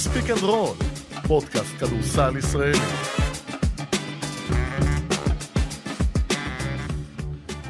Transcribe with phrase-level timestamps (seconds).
[0.00, 0.76] ספיק אנד רול,
[1.26, 2.78] פודקאסט כדורסל ישראלי.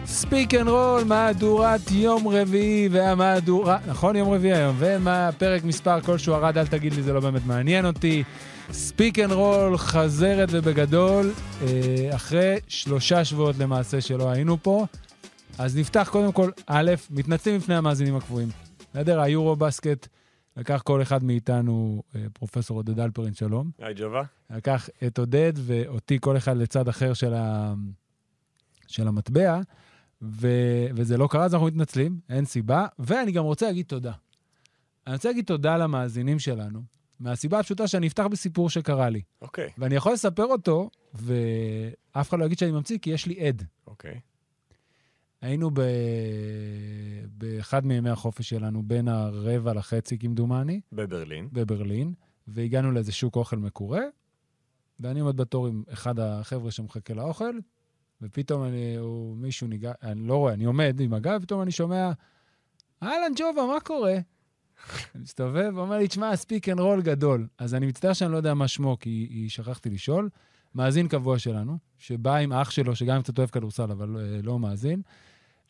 [0.07, 6.59] ספיק אנד רול, מהדורת יום רביעי, והמהדורה, נכון יום רביעי היום, ומהפרק מספר כלשהו, ארד
[6.59, 8.25] אל תגיד לי, זה לא באמת מעניין אותי.
[8.73, 11.67] ספיק אנד רול חוזרת ובגדול, אה,
[12.15, 14.87] אחרי שלושה שבועות למעשה שלא היינו פה.
[15.59, 18.49] אז נפתח קודם כל, א', מתנצלים בפני המאזינים הקבועים.
[18.95, 20.07] בסדר, היורו בסקט
[20.57, 23.71] לקח כל אחד מאיתנו, אה, פרופסור עודד אלפרין, שלום.
[23.79, 24.23] היי ג'ובה.
[24.51, 27.75] לקח את עודד ואותי, כל אחד לצד אחר של, ה...
[28.87, 29.61] של המטבע,
[30.23, 30.49] ו...
[30.95, 32.87] וזה לא קרה, אז אנחנו מתנצלים, אין סיבה.
[32.99, 34.13] ואני גם רוצה להגיד תודה.
[35.07, 36.83] אני רוצה להגיד תודה למאזינים שלנו,
[37.21, 39.23] מהסיבה הפשוטה שאני אפתח בסיפור שקרה לי.
[39.43, 43.63] אוקיי, ואני יכול לספר אותו, ואף אחד לא יגיד שאני ממציא, כי יש לי עד.
[43.87, 44.21] אוקיי.
[45.43, 45.81] היינו ב...
[47.27, 51.49] באחד מימי החופש שלנו, בין הרבע לחצי כמדומני, בברלין.
[51.53, 52.15] בברלין,
[52.49, 54.03] והגענו לאיזה שוק אוכל מקורה,
[55.01, 57.59] ואני עומד בתור עם אחד החבר'ה שמחכה לאוכל,
[58.23, 62.13] ופתאום אני, הוא, מישהו ניגע, אני לא רואה, אני עומד עם הגב, ופתאום אני שומע,
[63.03, 64.15] אהלן ג'ובה, מה קורה?
[65.15, 67.47] אני מסתובב, אומר לי, תשמע, ספיק אנד רול גדול.
[67.59, 70.29] אז אני מצטער שאני לא יודע מה שמו, כי שכחתי לשאול.
[70.75, 75.03] מאזין קבוע שלנו, שבא עם אח שלו, שגם קצת אוהב כדורסל, אבל אה, לא מאזין.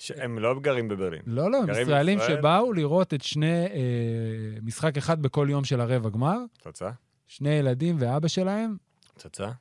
[0.01, 1.23] שהם לא גרים בברלין.
[1.27, 2.39] לא, לא, הם ישראלים בישראל?
[2.39, 6.91] שבאו לראות את שני, אה, משחק אחד בכל יום של הרבע גמר, תוצאה?
[7.27, 8.77] שני ילדים ואבא שלהם,
[9.19, 9.53] תוצאה?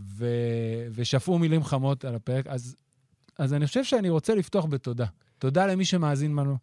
[0.00, 0.26] ו...
[0.92, 2.46] ושפעו מילים חמות על הפרק.
[2.46, 2.76] אז,
[3.38, 5.06] אז אני חושב שאני רוצה לפתוח בתודה.
[5.38, 6.56] תודה למי שמאזין לנו,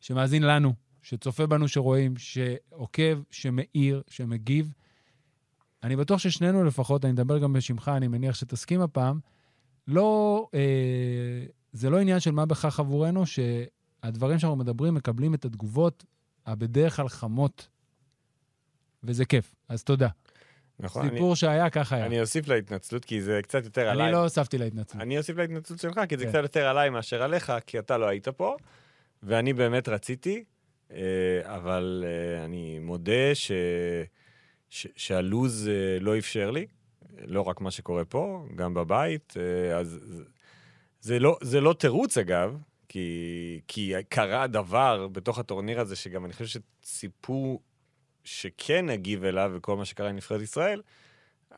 [0.00, 4.72] שמאזין לנו, שצופה בנו, שרואים, שעוקב, שמעיר, שמגיב.
[5.82, 9.18] אני בטוח ששנינו לפחות, אני מדבר גם בשמך, אני מניח שתסכים הפעם,
[9.88, 10.60] לא, אה,
[11.74, 16.04] זה לא עניין של מה בכך עבורנו, שהדברים שאנחנו מדברים מקבלים את התגובות
[16.46, 17.68] הבדרך כלל חמות,
[19.04, 19.54] וזה כיף.
[19.68, 20.08] אז תודה.
[20.80, 21.10] נכון.
[21.10, 22.06] סיפור אני- שהיה, ככה היה.
[22.06, 24.04] אני אוסיף להתנצלות, כי זה קצת יותר עליי.
[24.06, 25.02] אני לא הוספתי להתנצלות.
[25.02, 26.30] אני אוסיף להתנצלות שלך, כי זה כן.
[26.30, 28.56] קצת יותר עליי מאשר עליך, כי אתה לא היית פה,
[29.22, 30.44] ואני באמת רציתי,
[30.92, 30.98] אה,
[31.44, 33.52] אבל אה, אני מודה ש...
[34.70, 34.86] ש...
[34.96, 36.66] שהלו"ז אה, לא אפשר לי,
[37.26, 39.34] לא רק מה שקורה פה, גם בבית,
[39.76, 40.22] אז
[41.04, 42.56] זה- לא, זה לא תירוץ אגב,
[42.88, 47.60] כי, כי קרה דבר בתוך הטורניר הזה, שגם אני חושב שציפו
[48.24, 50.80] שכן נגיב אליו וכל מה שקרה עם נבחרת ישראל,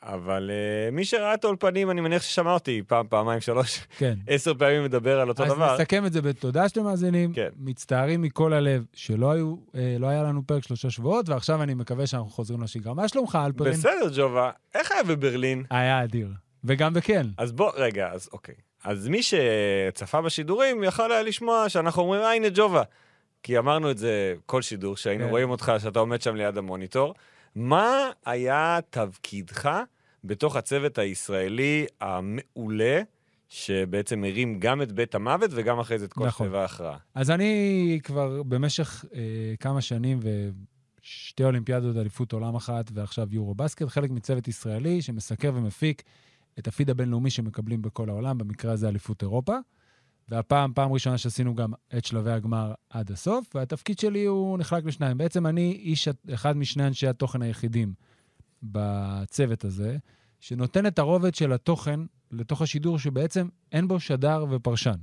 [0.02, 4.18] אבל uh, מי שראה את האולפנים, אני מניח ששמע אותי פעם, פעמיים, שלוש, כן.
[4.28, 5.74] עשר פעמים מדבר על אותו אז דבר.
[5.74, 7.32] נסכם את זה בתודה שאתם מאזינים.
[7.32, 7.48] כן.
[7.56, 12.06] מצטערים מכל הלב שלא היו, אה, לא היה לנו פרק שלושה שבועות, ועכשיו אני מקווה
[12.06, 12.94] שאנחנו חוזרים לשגרה.
[12.94, 13.72] מה שלומך, אלפרין?
[13.72, 15.64] בסדר, ג'ובה, איך היה בברלין?
[15.70, 16.28] היה אדיר.
[16.64, 17.26] וגם בכן.
[17.38, 18.54] אז בוא, רגע, אז אוקיי.
[18.86, 22.82] אז מי שצפה בשידורים יכול היה לשמוע שאנחנו אומרים, אה, הנה ג'ובה.
[23.42, 25.30] כי אמרנו את זה כל שידור, שהיינו כן.
[25.30, 27.14] רואים אותך, שאתה עומד שם ליד המוניטור.
[27.54, 29.70] מה היה תפקידך
[30.24, 33.02] בתוך הצוות הישראלי המעולה,
[33.48, 36.46] שבעצם הרים גם את בית המוות וגם אחרי זה את כל נכון.
[36.46, 36.98] שלבי ההכרעה?
[37.14, 39.20] אז אני כבר במשך אה,
[39.60, 46.02] כמה שנים ושתי אולימפיאדות אליפות עולם אחת, ועכשיו יורו בסקט, חלק מצוות ישראלי שמסקר ומפיק
[46.58, 49.56] את הפיד הבינלאומי שמקבלים בכל העולם, במקרה הזה אליפות אירופה.
[50.28, 55.18] והפעם, פעם ראשונה שעשינו גם את שלבי הגמר עד הסוף, והתפקיד שלי הוא נחלק לשניים.
[55.18, 57.94] בעצם אני איש, אחד משני אנשי התוכן היחידים
[58.62, 59.96] בצוות הזה,
[60.40, 62.00] שנותן את הרובד של התוכן
[62.30, 64.96] לתוך השידור, שבעצם אין בו שדר ופרשן.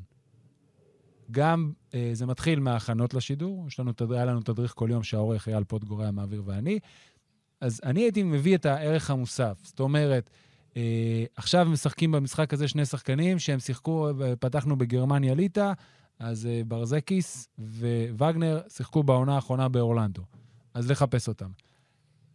[1.31, 5.63] גם אה, זה מתחיל מההכנות לשידור, יש לנו, היה לנו תדריך כל יום שהעורך אייל
[5.63, 6.79] פוטגורי המעביר ואני.
[7.61, 9.59] אז אני הייתי מביא את הערך המוסף.
[9.63, 10.29] זאת אומרת,
[11.35, 15.71] עכשיו משחקים במשחק הזה שני שחקנים שהם שיחקו, אה, פתחנו בגרמניה ליטא,
[16.19, 17.47] אז אה, ברזקיס
[18.17, 20.21] ווגנר שיחקו בעונה האחרונה באורלנדו.
[20.73, 21.49] אז לחפש אותם.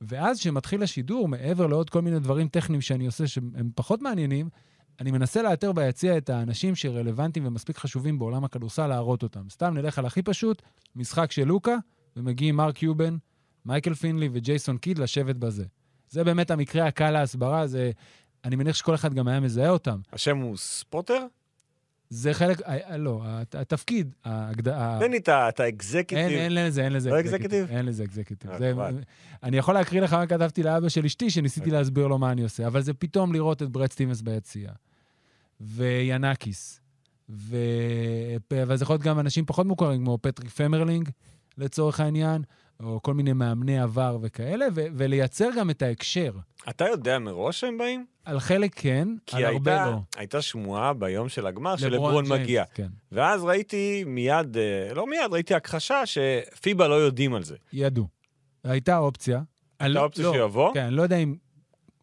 [0.01, 4.49] ואז כשמתחיל השידור, מעבר לעוד כל מיני דברים טכניים שאני עושה שהם פחות מעניינים,
[5.01, 9.49] אני מנסה לאתר ביציע את האנשים שרלוונטיים ומספיק חשובים בעולם הכדורסל להראות אותם.
[9.51, 10.63] סתם נלך על הכי פשוט,
[10.97, 11.77] משחק של לוקה,
[12.17, 13.17] ומגיעים מרק קיובן,
[13.65, 15.65] מייקל פינלי וג'ייסון קיד לשבת בזה.
[16.11, 17.91] זה באמת המקרה הקל להסברה, זה...
[18.45, 20.01] אני מניח שכל אחד גם היה מזהה אותם.
[20.13, 21.27] השם הוא ספוטר?
[22.11, 24.69] זה חלק, אה, לא, הת- התפקיד, ההגד...
[24.69, 26.17] ה- תן לי את ה executive.
[26.19, 27.67] אין, אין לזה, אין לזה לא executive.
[27.71, 28.51] אין לזה executive.
[28.51, 28.91] אה.
[29.43, 31.79] אני יכול להקריא לך מה כתבתי לאבא של אשתי, שניסיתי אוקיי.
[31.79, 34.71] להסביר לו מה אני עושה, אבל זה פתאום לראות את ברד סטיבנס ביציע,
[35.61, 36.81] וינקיס,
[37.31, 37.57] ו...
[38.53, 41.09] וזה יכול להיות גם אנשים פחות מוכרים, כמו פטריק פמרלינג,
[41.59, 42.43] לצורך העניין,
[42.83, 44.87] או כל מיני מאמני עבר וכאלה, ו...
[44.95, 46.33] ולייצר גם את ההקשר.
[46.69, 48.07] אתה יודע מראש שהם באים?
[48.25, 49.99] על חלק כן, כי על הרבה הייתה, לא.
[50.17, 52.65] הייתה שמועה ביום של הגמר לברון שלברון ג'יימס, מגיע.
[52.75, 57.57] כן, ואז ראיתי מיד, אה, לא מיד, ראיתי הכחשה שפיבה לא יודעים על זה.
[57.73, 58.07] ידעו.
[58.65, 59.41] הייתה אופציה,
[59.81, 60.75] אני לא- האופציה לא, שיבוא?
[60.75, 61.35] כן, אני לא יודע אם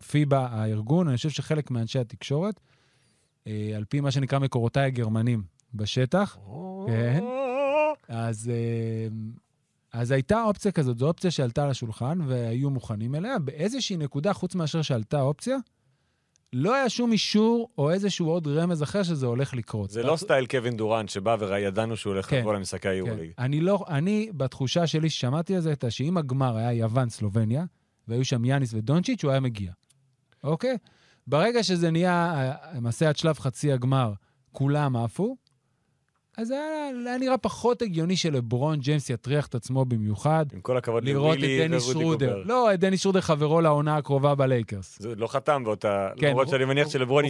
[0.07, 2.60] פיבה הארגון, אני חושב שחלק מאנשי התקשורת,
[3.48, 5.44] אה, על פי מה שנקרא מקורותיי הגרמנים
[5.74, 6.38] בשטח,
[6.88, 7.24] כן.
[8.07, 9.07] אז, אה,
[9.96, 13.40] אז הייתה אופציה כזאת, זו אופציה שעלתה על השולחן והיו מוכנים אליה.
[13.40, 15.58] באיזושהי נקודה, חוץ מאשר שעלתה האופציה,
[16.54, 19.90] לא היה שום אישור או איזשהו עוד רמז אחר שזה הולך לקרות.
[19.90, 22.40] זה לא סטייל קווין דורנט שבא וידענו שהוא הולך כן.
[22.40, 22.90] לבוא למשחקי כן.
[22.90, 23.32] היורוליג.
[23.40, 27.66] אני לא, אני, בתחושה שלי ששמעתי על זה, הייתה שאם הגמר היה יוון-סלובניה,
[28.08, 29.72] והיו שם יאניס ודונצ'יץ', הוא היה מגיע.
[30.44, 30.78] אוקיי?
[31.28, 34.14] ברגע שזה נהיה, אה, למעשה עד שלב חצי הגמר,
[34.52, 35.36] כולם עפו,
[36.38, 36.62] אז היה,
[37.06, 41.42] היה נראה פחות הגיוני שלברון ג'יימס יטריח את עצמו במיוחד, עם כל הכבוד לראות את
[41.42, 42.30] לווילי דניס ורודי שרודר.
[42.34, 42.44] גובר.
[42.46, 44.98] לא, את דניס שרודר חברו לעונה הקרובה בלייקרס.
[45.02, 46.10] זה לא חתם באותה...
[46.18, 47.26] כן, למרות שאני מניח שלברון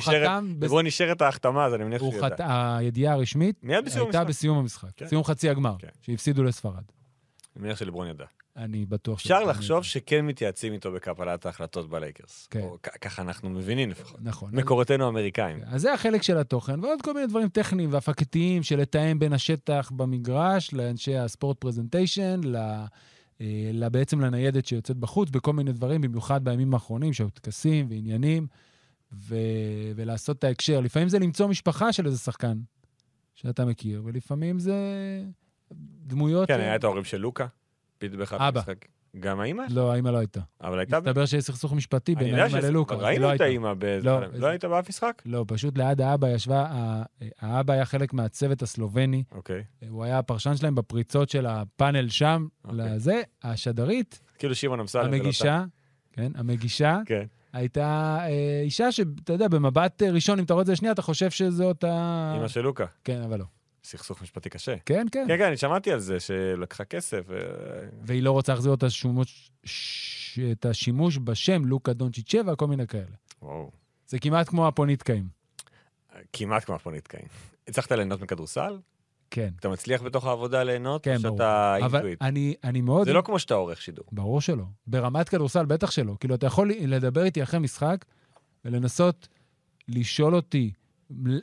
[0.86, 2.32] אישר את- את ההחתמה, אז אני מניח הוא שהוא חת...
[2.32, 2.76] ידע.
[2.78, 4.28] הידיעה הרשמית הייתה המשחק.
[4.28, 5.08] בסיום המשחק, כן.
[5.08, 5.88] סיום חצי הגמר, כן.
[6.02, 6.74] שהפסידו לספרד.
[7.56, 8.26] אני מניח שלברון ידע.
[8.58, 12.48] אני בטוח אפשר שזה- לחשוב שכן מתייעצים איתו בקבלת ההחלטות בלייקרס.
[12.52, 12.60] כן.
[12.62, 14.20] או ככה אנחנו מבינים לפחות.
[14.24, 14.56] נכון.
[14.56, 15.60] מקורותינו האמריקאים.
[15.66, 19.92] אז זה החלק של התוכן, ועוד כל מיני דברים טכניים והפקתיים של לתאם בין השטח
[19.96, 22.56] במגרש לאנשי הספורט פרזנטיישן, ל...
[23.42, 28.48] אה, ל- בעצם לניידת שיוצאת בחוץ, בכל מיני דברים, במיוחד בימים האחרונים, שהיו טקסים ועניינים,
[29.14, 29.36] ו...
[29.96, 30.80] ולעשות את ההקשר.
[30.80, 32.58] לפעמים זה למצוא משפחה של איזה שחקן
[33.36, 34.76] שאתה מכיר, ולפעמים זה
[36.08, 36.48] דמויות...
[36.48, 37.46] כן, ש- היה את ההורים של לוקה,
[38.12, 38.60] באחד אבא.
[38.60, 38.86] המשחק.
[39.20, 39.64] גם האימא?
[39.70, 40.40] לא, האמא לא הייתה.
[40.62, 41.00] אבל הייתה...
[41.00, 42.96] מסתבר שיש סכסוך משפטי בין שזה- ללוקה.
[42.96, 43.42] ראינו לא את.
[43.42, 44.06] האימא באיזה...
[44.10, 45.22] לא, לא היית באף משחק?
[45.26, 46.68] לא, פשוט ליד האבא ישבה,
[47.40, 49.64] האבא היה חלק מהצוות הסלובני, אוקיי.
[49.90, 52.78] הוא היה הפרשן שלהם בפריצות של הפאנל שם, אוקיי.
[52.96, 53.22] לזה.
[53.44, 55.08] השדרית, כאילו שמעון אמסלם.
[55.08, 55.64] ולא המגישה,
[56.14, 57.00] כן, המגישה.
[57.06, 57.26] כן.
[57.54, 61.30] הייתה אה, אישה שאתה יודע, במבט ראשון, אם אתה רואה את זה שנייה, אתה חושב
[61.30, 62.32] שזאת ה...
[62.36, 62.86] אימא של לוקה.
[63.04, 63.46] כן, אבל לא.
[63.86, 64.76] סכסוך משפטי קשה.
[64.86, 65.26] כן, כן.
[65.28, 67.22] כן, כן, אני שמעתי על זה, שלקחה כסף.
[67.28, 72.88] ו- והיא לא רוצה להחזיר את השימוש, ש- את השימוש בשם לוקה דונצ'יצ'בה, כל מיני
[72.88, 73.04] כאלה.
[73.42, 73.72] וואו.
[74.08, 75.28] זה כמעט כמו הפוניטקאים.
[76.34, 77.26] כמעט כמו הפוליטיקאים.
[77.68, 78.78] הצלחת ליהנות מכדורסל?
[79.32, 81.04] כן, אתה מצליח בתוך העבודה ליהנות?
[81.04, 81.38] כן, ברור.
[81.38, 82.22] שאתה אבל אינטואיט?
[82.22, 83.06] אני, אני מאוד...
[83.08, 84.06] זה לא כמו שאתה עורך שידור.
[84.12, 84.64] ברור שלא.
[84.88, 86.14] ברמת כדורסל בטח שלא.
[86.20, 88.06] כאילו, אתה יכול לדבר איתי אחרי משחק
[88.66, 89.28] ולנסות
[89.88, 90.72] לשאול אותי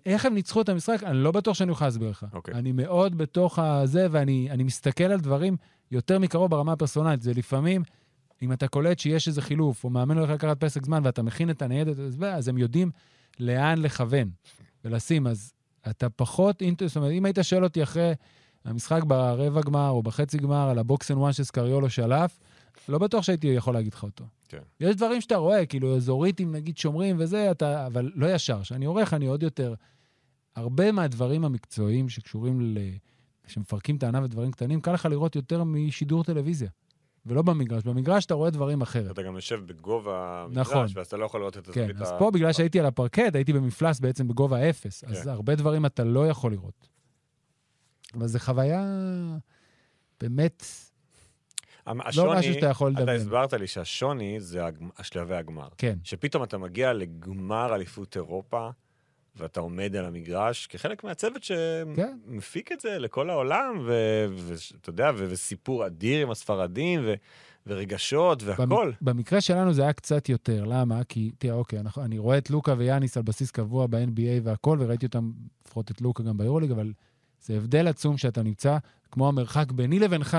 [0.06, 2.26] איך הם ניצחו את המשחק, אני לא בטוח שאני אוכל להסביר לך.
[2.32, 2.54] אוקיי.
[2.54, 5.56] אני מאוד בתוך הזה, ואני אני מסתכל על דברים
[5.90, 7.22] יותר מקרוב ברמה הפרסונלית.
[7.22, 7.82] זה לפעמים,
[8.42, 11.62] אם אתה קולט שיש איזה חילוף, או מאמן הולך לקחת פסק זמן, ואתה מכין את
[11.62, 12.90] הניידת, אז- הם יודעים
[13.40, 14.30] לאן לכוון
[14.84, 15.26] ולשים.
[15.26, 15.52] אז
[15.90, 16.88] אתה פחות into...
[16.88, 18.12] זאת אומרת, אם היית שואל אותי אחרי
[18.64, 22.38] המשחק ברבע גמר או בחצי גמר על ה box and one שסקריולו שלף,
[22.88, 24.24] לא בטוח שהייתי יכול להגיד לך אותו.
[24.52, 24.62] כן.
[24.80, 28.62] יש דברים שאתה רואה, כאילו אזוריתים, נגיד שומרים וזה, אתה, אבל לא ישר.
[28.62, 29.74] כשאני עורך, אני עוד יותר...
[30.56, 32.78] הרבה מהדברים המקצועיים שקשורים ל...
[33.44, 36.68] כשמפרקים את הענף ודברים קטנים, קל לך לראות יותר משידור טלוויזיה.
[37.26, 37.84] ולא במגרש.
[37.84, 39.10] במגרש אתה רואה דברים אחרת.
[39.10, 40.76] אתה גם יושב בגובה נכון.
[40.76, 42.18] המגרש, ואז אתה לא יכול לראות את כן, הזווית אז ה...
[42.18, 45.04] פה, בגלל שהייתי על הפרקט, הייתי במפלס בעצם בגובה אפס.
[45.04, 45.28] אז כן.
[45.28, 46.88] הרבה דברים אתה לא יכול לראות.
[48.14, 48.84] אבל זו חוויה
[50.20, 50.64] באמת
[51.86, 53.12] לא השוני, משהו שאתה יכול אתה לדבר.
[53.12, 54.60] הסברת לי שהשוני זה
[54.98, 55.68] השלבי הגמר.
[55.78, 55.98] כן.
[56.04, 58.68] שפתאום אתה מגיע לגמר אליפות אירופה,
[59.36, 61.42] ואתה עומד על המגרש כחלק מהצוות
[61.96, 62.16] כן.
[62.28, 67.14] שמפיק את זה לכל העולם, ואתה יודע, ו- וסיפור אדיר עם הספרדים, ו-
[67.66, 68.92] ורגשות והכל.
[69.00, 71.04] במ- במקרה שלנו זה היה קצת יותר, למה?
[71.04, 75.06] כי, תראה, אוקיי, אנחנו, אני רואה את לוקה ויאניס על בסיס קבוע ב-NBA והכל, וראיתי
[75.06, 75.30] אותם,
[75.66, 76.92] לפחות את לוקה גם ביורוליג, אבל
[77.40, 78.78] זה הבדל עצום שאתה נמצא
[79.10, 80.38] כמו המרחק ביני לבינך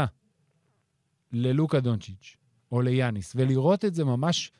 [1.34, 2.38] ללוקה דונצ'יץ'
[2.72, 4.52] או ליאניס, ולראות את זה ממש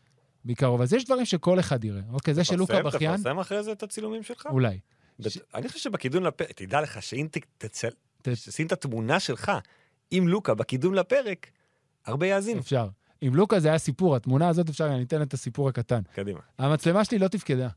[0.46, 0.82] מקרוב.
[0.82, 2.02] אז יש דברים שכל אחד יראה.
[2.12, 4.48] אוקיי, זה שלוקה בכיין, תפרסם אחרי זה את הצילומים שלך?
[4.52, 4.80] אולי.
[5.56, 7.28] אני חושב שבקידום לפרק, תדע לך שאם
[7.58, 7.90] תצל...
[8.22, 9.52] תשים את התמונה שלך
[10.12, 11.52] עם לוקה בקידום לפרק,
[12.06, 12.60] הרבה יאזינו.
[12.60, 12.88] אפשר.
[13.22, 16.02] עם לוקה זה היה סיפור, התמונה הזאת אפשר, אני אתן את הסיפור הקטן.
[16.14, 16.40] קדימה.
[16.60, 17.70] המצלמה שלי לא תפקדה.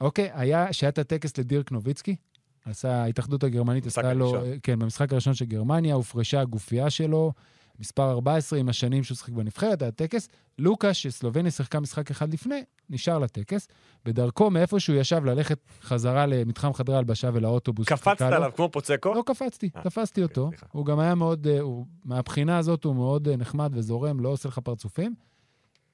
[0.00, 2.16] אוקיי, היה, שהיה את הטקס לדירק נוביצקי,
[2.64, 4.34] עשה, ההתאחדות הגרמנית עשתה לו.
[4.62, 7.32] כן, במשחק הראשון של גרמניה, הופרשה הגופייה שלו,
[7.78, 10.28] מספר 14 עם השנים שהוא שיחק בנבחרת, היה טקס.
[10.58, 13.68] לוקה, שסלובניה שיחקה משחק אחד לפני, נשאר לטקס.
[14.04, 17.88] בדרכו, מאיפה שהוא ישב, ללכת חזרה למתחם חדרי הלבשה ולאוטובוס.
[17.88, 18.20] קפצת.
[18.22, 19.14] עליו כמו פוצקו?
[19.14, 20.48] לא קפצתי, אה, תפסתי אוקיי, אותו.
[20.50, 20.66] סליחה.
[20.72, 24.48] הוא גם היה מאוד, אה, הוא- מהבחינה הזאת הוא מאוד אה, נחמד וזורם, לא עושה
[24.48, 25.14] לך פרצופים,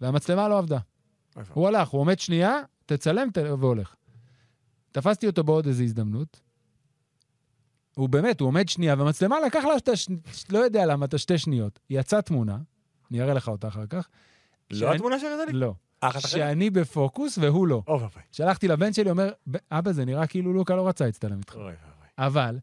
[0.00, 0.79] והמצלמה לא עבדה.
[1.37, 1.53] ואבוי.
[1.55, 3.95] הוא הלך, הוא עומד שנייה, תצלם ת- והולך.
[4.93, 6.41] תפסתי אותו בעוד איזו הזדמנות.
[7.95, 10.09] הוא באמת, הוא עומד שנייה, והמצלמה לקח לה, את הש...
[10.51, 11.79] לא יודע למה, את השתי שניות.
[11.91, 12.59] יצאה תמונה,
[13.11, 14.09] אני אראה לך אותה אחר כך.
[14.71, 15.53] לא שאני- התמונה שהראית לי?
[15.53, 15.75] לא.
[16.03, 16.21] אה?
[16.21, 17.83] שאני בפוקוס והוא לא.
[17.89, 18.23] אוי ואבוי.
[18.33, 21.55] שלחתי לבן שלי, אומר, "ב- אבא, זה נראה כאילו לוקה לא רצה להצטלם איתך.
[21.55, 21.75] אוי ואבוי.
[22.19, 22.59] אבל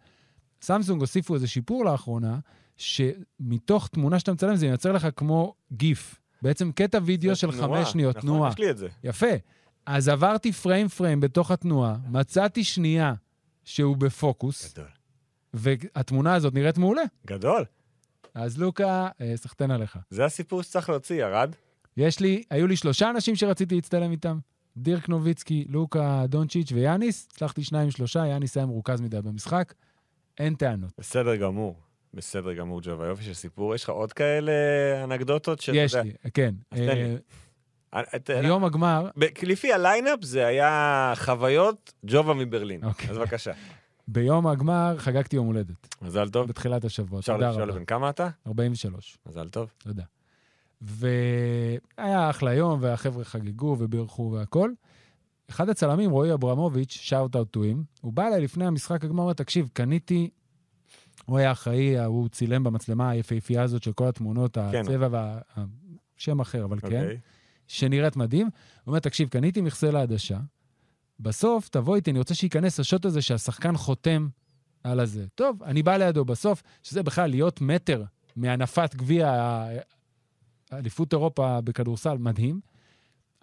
[0.61, 2.39] סמסונג הוסיפו איזה שיפור לאחרונה,
[2.77, 6.15] שמתוך תמונה שאתה מצלם זה ייצר לך כמו גיף.
[6.41, 8.49] בעצם קטע וידאו של תנועה, חמש שניות, נכון, תנועה.
[8.51, 8.87] יש לי את זה.
[9.03, 9.27] יפה.
[9.85, 13.13] אז עברתי פריים פריים בתוך התנועה, מצאתי שנייה
[13.63, 14.85] שהוא בפוקוס, גדול.
[15.53, 17.01] והתמונה הזאת נראית מעולה.
[17.27, 17.65] גדול.
[18.33, 19.97] אז לוקה, אה, סחטיין עליך.
[20.09, 21.55] זה הסיפור שצריך להוציא, ירד.
[21.97, 24.39] יש לי, היו לי שלושה אנשים שרציתי להצטלם איתם.
[24.77, 27.27] דירק נוביצקי, לוקה דונצ'יץ' ויאניס.
[27.31, 29.73] הצלחתי שניים משלושה, יאניס היה מרוכז מדי במשחק.
[30.37, 30.91] אין טענות.
[30.99, 31.75] בסדר גמור.
[32.13, 33.07] בסדר גמור, ג'ובה.
[33.07, 33.75] יופי של סיפור.
[33.75, 34.51] יש לך עוד כאלה
[35.03, 36.03] אנקדוטות שאתה יש יודע?
[36.03, 36.55] לי, כן.
[36.71, 37.17] אז תן לי.
[37.93, 39.09] אה, אה, היום הגמר,
[39.43, 42.83] לפי ה lineup זה היה חוויות ג'ובה מברלין.
[42.83, 43.09] אוקיי.
[43.09, 43.51] אז בבקשה.
[44.11, 46.47] ביום הגמר חגגתי יום הולדת, מזל טוב.
[46.47, 47.19] בתחילת השבוע.
[47.19, 47.79] אפשר תודה לשאול רבה.
[47.79, 48.29] בן כמה אתה?
[48.47, 49.71] 43, מזל טוב.
[49.77, 50.03] תודה.
[50.81, 54.75] והיה אחלה יום, והחבר'ה חגגו ובירכו והכול.
[55.49, 59.33] אחד הצלמים, רועי אברמוביץ', שאוט אאוט טו ים, הוא בא אליי לפני המשחק הגמר, אומר,
[59.33, 60.29] תקשיב, קניתי,
[61.25, 64.81] הוא היה אחראי, הוא צילם במצלמה היפהפייה הזאת של כל התמונות, כן.
[64.81, 65.39] הצבע וה...
[66.17, 67.17] שם אחר, אבל כן, אוקיי.
[67.67, 68.45] שנראית מדהים.
[68.45, 68.51] הוא
[68.87, 70.39] אומר, תקשיב, קניתי מכסה לעדשה,
[71.21, 74.27] בסוף תבוא איתי, אני רוצה שייכנס השוט הזה שהשחקן חותם
[74.83, 75.25] על הזה.
[75.35, 78.03] טוב, אני בא לידו בסוף, שזה בכלל להיות מטר
[78.35, 79.65] מהנפת גביע
[80.73, 82.59] אליפות אירופה בכדורסל, מדהים.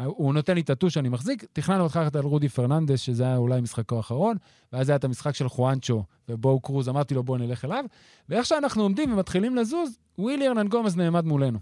[0.04, 3.60] הוא נותן לי את הטוש שאני מחזיק, תכננו לקחת על רודי פרננדס, שזה היה אולי
[3.60, 4.36] משחקו האחרון,
[4.72, 7.84] ואז היה את המשחק של חואנצ'ו ובואו קרוז, אמרתי לו בואו נלך אליו,
[8.28, 11.58] ואיך שאנחנו עומדים ומתחילים לזוז, ווילי ארנן גומז נעמד מולנו.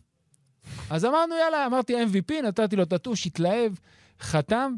[0.90, 3.73] אז אמרנו, יאללה, אמרתי MVP, נתתי לו את הטוש, התלהב,
[4.20, 4.75] חתם.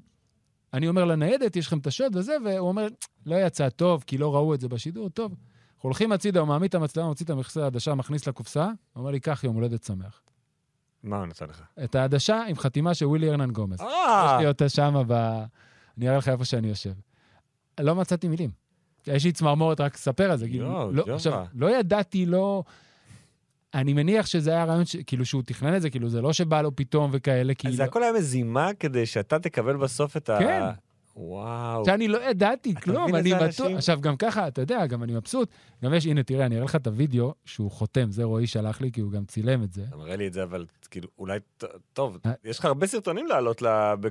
[0.75, 2.89] אני אומר לניידת, יש לכם את השוד וזה, והוא אומר,
[3.27, 5.33] לא יצא טוב, כי לא ראו את זה בשידור, טוב.
[5.33, 9.11] אנחנו הולכים הצידה, הוא מעמיד את המצלמה, מוציא את המכסה העדשה, מכניס לקופסה, הוא אומר
[9.11, 10.21] לי, קח יום הולדת שמח.
[11.03, 11.63] מה הוא נתן לך?
[11.85, 13.81] את העדשה עם חתימה של ווילי ארנן גומז.
[13.81, 14.37] יש אה!
[14.41, 15.13] לי אותה שמה ב...
[15.99, 16.93] אני אראה לך איפה שאני יושב.
[17.81, 18.51] לא מצאתי מילים.
[19.07, 20.49] יש לי צמרמורת רק לספר על זה.
[20.49, 21.15] כאילו, יואו, לא, ג'ובה.
[21.15, 22.63] עכשיו, לא ידעתי, לא...
[23.75, 24.97] אני מניח שזה היה רעיון, ש...
[24.97, 27.73] כאילו, שהוא תכנן את זה, כאילו, זה לא שבא לו פתאום וכאלה, כאילו...
[27.73, 30.39] אז זה הכל היה מזימה כדי שאתה תקבל בסוף את ה...
[30.39, 30.63] כן.
[31.21, 31.85] וואו.
[31.85, 33.67] שאני לא ידעתי כלום, אני בטוח...
[33.77, 35.51] עכשיו, גם ככה, אתה יודע, גם אני מבסוט.
[35.85, 38.93] גם יש, הנה, תראה, אני אראה לך את הוידאו שהוא חותם, זה רועי שלח לי,
[38.93, 39.85] כי הוא גם צילם את זה.
[39.89, 41.39] אתה מראה לי את זה, אבל כאילו, אולי...
[41.93, 42.33] טוב, אה.
[42.45, 43.63] יש לך הרבה סרטונים לעלות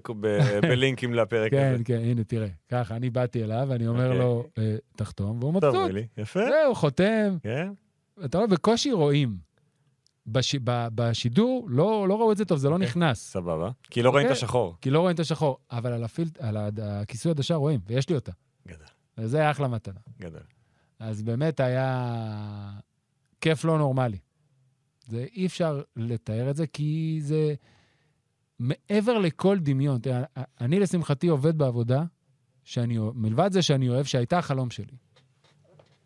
[0.69, 1.83] בלינקים לפרק כן, הזה.
[1.83, 2.47] כן, הנה, תראה.
[2.69, 4.19] ככה, אני באתי אליו, ואני אומר אוקיי.
[4.19, 5.87] לו, "אה, תחתום, והוא טוב, מבסוט.
[5.87, 6.07] מילי.
[6.17, 6.39] יפה.
[6.49, 7.37] זהו, חותם.
[7.43, 7.71] כן?
[8.25, 9.46] אתה רואה, בקושי רואים.
[10.27, 10.55] בש...
[10.63, 10.87] ב...
[10.95, 12.87] בשידור לא, לא ראו את זה טוב, זה לא אוקיי.
[12.87, 13.19] נכנס.
[13.19, 13.71] סבבה.
[13.83, 14.43] כי לא רואים את אוקיי.
[14.43, 14.75] השחור.
[14.81, 16.37] כי לא רואים את השחור, אבל על, הפילט...
[16.39, 18.31] על הכיסוי עדשה רואים, ויש לי אותה.
[18.67, 19.99] גדול, וזה היה אחלה מתנה.
[20.19, 20.41] גדול.
[20.99, 22.79] אז באמת היה
[23.41, 24.17] כיף לא נורמלי.
[25.07, 27.53] זה אי אפשר לתאר את זה, כי זה
[28.59, 29.99] מעבר לכל דמיון.
[29.99, 30.23] תראה,
[30.61, 32.03] אני לשמחתי עובד בעבודה,
[32.63, 34.97] שאני, מלבד זה שאני אוהב, שהייתה החלום שלי.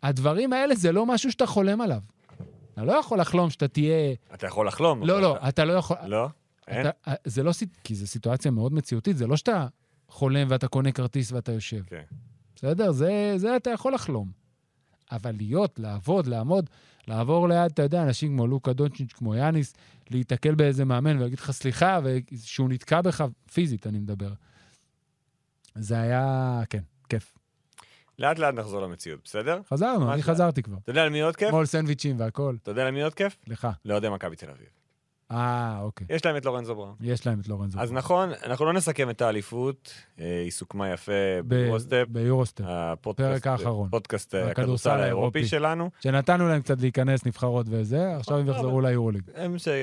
[0.02, 2.00] הדברים האלה זה לא משהו שאתה חולם עליו.
[2.72, 4.14] אתה לא יכול לחלום שאתה תהיה...
[4.34, 5.02] אתה יכול לחלום.
[5.02, 5.96] לא, לא, אתה- אתה לא יכול...
[6.06, 6.28] לא?
[6.68, 6.86] אין?
[6.88, 6.90] אתה,
[7.24, 7.52] זה לא...
[7.84, 9.66] כי זו סיטואציה מאוד מציאותית, זה לא שאתה
[10.08, 11.82] חולם ואתה קונה כרטיס ואתה יושב.
[11.86, 12.02] כן.
[12.56, 12.92] בסדר?
[12.92, 14.30] זה, זה אתה יכול לחלום.
[15.12, 16.70] אבל להיות, לעבוד, לעמוד,
[17.08, 19.74] לעבור ליד, אתה יודע, אנשים כמו לוקה דונצ'יץ', כמו יאניס,
[20.10, 21.98] להיתקל באיזה מאמן ולהגיד לך סליחה,
[22.32, 24.32] ושהוא נתקע בך, פיזית אני מדבר.
[25.74, 27.38] זה היה, כן, כיף.
[28.22, 29.60] לאט לאט נחזור למציאות, בסדר?
[29.70, 30.22] חזרנו, אני.
[30.22, 30.76] חזרתי כבר.
[30.82, 31.48] אתה יודע למי עוד כיף?
[31.48, 32.58] אתמול סנדוויצ'ים והכול.
[32.62, 33.36] אתה יודע למי עוד כיף?
[33.46, 33.68] לך.
[33.84, 34.66] לאוהדי מכבי תל אביב.
[35.30, 36.06] אה, אוקיי.
[36.10, 36.94] יש להם את לורנזו בראון.
[37.00, 37.80] יש להם את לורנזו.
[37.80, 41.12] אז נכון, אנחנו לא נסכם את האליפות, אה, היא סוכמה יפה
[41.44, 42.64] ביורוסטפ, ביורוסטפ.
[42.66, 43.88] הפודקאסט- פרק האחרון.
[43.90, 45.46] פודקאסט אה, הכדורסל האירופי.
[45.46, 45.90] שלנו.
[46.00, 49.22] שנתנו להם קצת להיכנס נבחרות וזה, עכשיו הם יחזרו ליורוליג.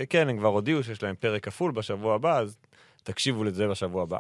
[0.09, 2.57] כן, הם כבר הודיעו שיש להם פרק כפול בשבוע הבא, אז
[3.03, 4.19] תקשיבו לזה בשבוע הבא.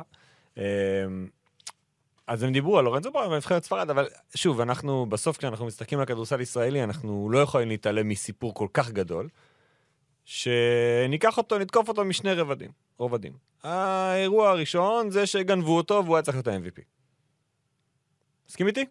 [2.29, 6.05] אז הם דיברו על לורנזו בראון ונבחרת ספרד, אבל שוב, אנחנו בסוף כשאנחנו מסתכלים על
[6.05, 9.29] כדורסל ישראלי, אנחנו לא יכולים להתעלם מסיפור כל כך גדול,
[10.25, 13.33] שניקח אותו, נתקוף אותו משני רבדים, רובדים.
[13.63, 16.81] האירוע הראשון זה שגנבו אותו והוא היה צריך להיות ה-MVP.
[18.49, 18.85] מסכים איתי?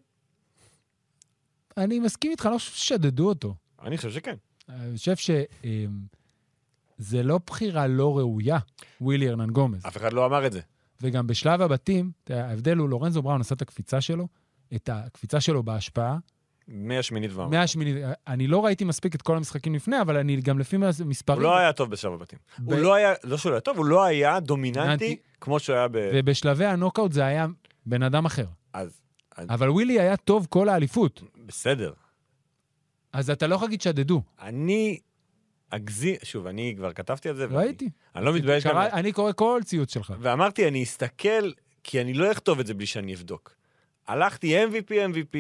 [1.77, 3.55] אני מסכים איתך, אני לא חושב ששדדו אותו.
[3.83, 4.37] אני חושב שכן.
[4.69, 8.59] אני חושב שזה לא בחירה לא ראויה,
[9.01, 9.87] ווילי ארנן גומז.
[9.87, 10.61] אף אחד לא אמר את זה.
[11.03, 14.29] וגם בשלב הבתים, ההבדל הוא, לורנזו בראון עשה את הקפיצה שלו,
[14.75, 16.19] את הקפיצה שלו בהשפעה,
[16.69, 17.49] מהשמינית ומעלה.
[17.49, 21.39] מהשמינית, אני לא ראיתי מספיק את כל המשחקים לפני, אבל אני גם לפי מספרים...
[21.39, 22.39] הוא לא היה טוב בשלב הבתים.
[22.59, 25.17] ב- הוא לא היה, לא שהוא לא היה טוב, הוא לא היה דומיננטי דומיננטי.
[25.41, 26.11] כמו שהוא היה ב...
[26.15, 27.47] ובשלבי הנוקאוט זה היה
[27.87, 28.47] בן אדם אחר.
[28.73, 29.01] אז,
[29.37, 31.93] אז אבל ווילי היה טוב כל האליפות, בסדר.
[33.13, 34.23] אז אתה לא יכול להגיד שדדו.
[34.43, 34.99] אני
[35.71, 37.47] אגזים, שוב, אני כבר כתבתי על זה.
[37.51, 37.89] ואני- ראיתי.
[38.17, 38.77] אני לא מתבייש גם...
[38.77, 40.13] אני קורא כל ציוץ שלך.
[40.21, 41.51] ואמרתי, אני אסתכל,
[41.85, 43.55] כי אני לא אכתוב את זה בלי שאני אבדוק.
[44.09, 45.37] הלכתי MVP, MVP,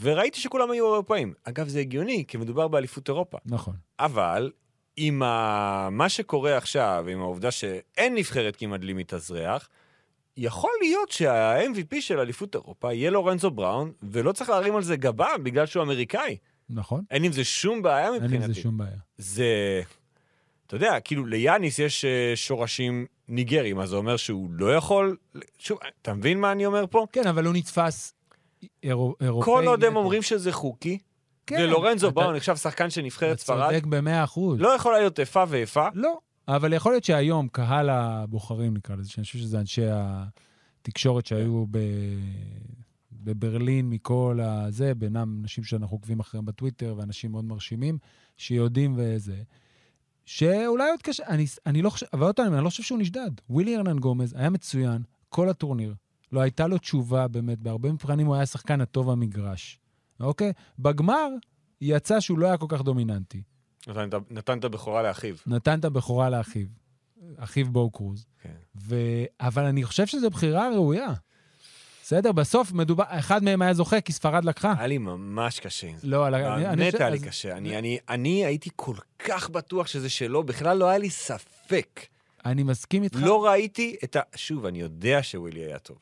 [0.00, 1.34] וראיתי שכולם היו אירופאים.
[1.44, 3.38] אגב, זה הגיוני, כי מדובר באליפות אירופה.
[3.46, 3.74] נכון.
[3.98, 4.50] אבל
[4.96, 5.88] עם ה...
[5.90, 9.68] מה שקורה עכשיו, עם העובדה שאין נבחרת כמעט בלי מתאזרח,
[10.36, 15.28] יכול להיות שה-MVP של אליפות אירופה יהיה לורנזו בראון, ולא צריך להרים על זה גבה
[15.42, 16.36] בגלל שהוא אמריקאי.
[16.70, 17.04] נכון?
[17.10, 18.44] אין עם זה שום בעיה אין מבחינתי.
[18.44, 18.96] עם זה שום בעיה.
[19.18, 19.82] זה...
[20.66, 25.16] אתה יודע, כאילו ליאניס יש אה, שורשים ניגרים, אז זה אומר שהוא לא יכול...
[25.58, 27.06] שוב, אתה מבין מה אני אומר פה?
[27.12, 28.14] כן, אבל הוא נתפס
[28.82, 29.52] אירו- אירופאי.
[29.52, 29.96] כל עוד הם.
[29.96, 30.98] אומרים שזה חוקי,
[31.46, 34.60] כן, ולורנזו אתה- בראון נחשב שחקן של נבחרת אתה ספרד, צודק במאה אחוז.
[34.60, 35.88] לא יכולה להיות איפה ואיפה.
[35.94, 36.18] לא,
[36.48, 39.82] אבל יכול להיות שהיום קהל הבוחרים, נקרא לזה, שאני חושב שזה אנשי
[40.80, 41.78] התקשורת שהיו ב...
[43.24, 47.98] בברלין מכל הזה, בינם אנשים שאנחנו עוקבים אחריהם בטוויטר ואנשים מאוד מרשימים,
[48.36, 49.42] שיודעים וזה,
[50.24, 53.30] שאולי עוד קשה, אני, אני לא חושב, אבל עוד פעם, אני לא חושב שהוא נשדד.
[53.50, 55.94] ווילי ארנן גומז היה מצוין כל הטורניר.
[56.32, 59.78] לא הייתה לו תשובה באמת, בהרבה מבחנים הוא היה השחקן הטוב במגרש,
[60.20, 60.52] אוקיי?
[60.78, 61.28] בגמר
[61.80, 63.42] יצא שהוא לא היה כל כך דומיננטי.
[63.88, 65.34] נתן נתן את הבכורה לאחיו.
[65.46, 66.66] נתן את הבכורה לאחיו,
[67.36, 68.26] אחיו בואו קרוז.
[68.42, 68.54] כן.
[68.76, 68.96] ו...
[69.40, 71.12] אבל אני חושב שזו בחירה ראויה.
[72.06, 74.74] בסדר, בסוף מדובר, אחד מהם היה זוכה כי ספרד לקחה.
[74.78, 76.06] היה לי ממש קשה עם זה.
[76.08, 77.56] לא, באמת היה לי קשה.
[77.56, 82.00] אני- אני- אני הייתי כל כך בטוח שזה שלו, בכלל לא היה לי ספק.
[82.46, 83.16] אני מסכים איתך.
[83.20, 84.20] לא ראיתי את ה...
[84.36, 85.98] שוב, אני יודע שווילי היה טוב.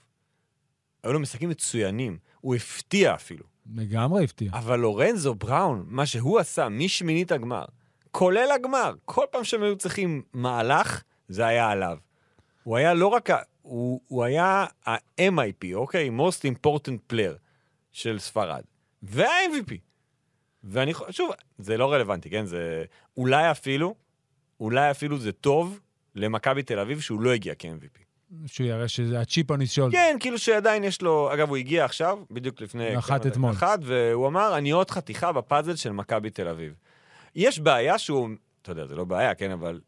[1.05, 2.19] היו לו משחקים מצוינים.
[2.41, 3.45] הוא הפתיע אפילו.
[3.75, 4.51] לגמרי הפתיע.
[4.53, 7.65] אבל לורנזו בראון, מה שהוא עשה משמינית הגמר,
[8.11, 11.97] כולל הגמר, כל פעם שהם היו צריכים מהלך, זה היה עליו.
[12.63, 13.31] הוא היה לא רק.
[13.63, 16.11] הוא, הוא היה ה-MIP, אוקיי?
[16.11, 17.37] most important player
[17.93, 18.63] של ספרד.
[19.03, 19.75] וה-MVP.
[20.65, 22.47] ואני חושב, שוב, זה לא רלוונטי, כן?
[22.47, 22.85] זה
[23.17, 23.95] אולי אפילו,
[24.61, 25.81] אולי אפילו זה טוב
[26.15, 27.99] למכבי תל אביב שהוא לא הגיע כ-MVP.
[28.47, 29.93] שהוא יראה שזה הצ'יפ on his shoulder.
[29.93, 31.35] כן, כאילו שעדיין יש לו...
[31.35, 32.97] אגב, הוא הגיע עכשיו, בדיוק לפני...
[32.97, 33.51] נחת אתמול.
[33.51, 36.75] נחת, והוא אמר, אני עוד חתיכה בפאזל של מכבי תל אביב.
[37.35, 38.29] יש בעיה שהוא...
[38.63, 39.81] אתה יודע, זה לא בעיה, כן, אבל...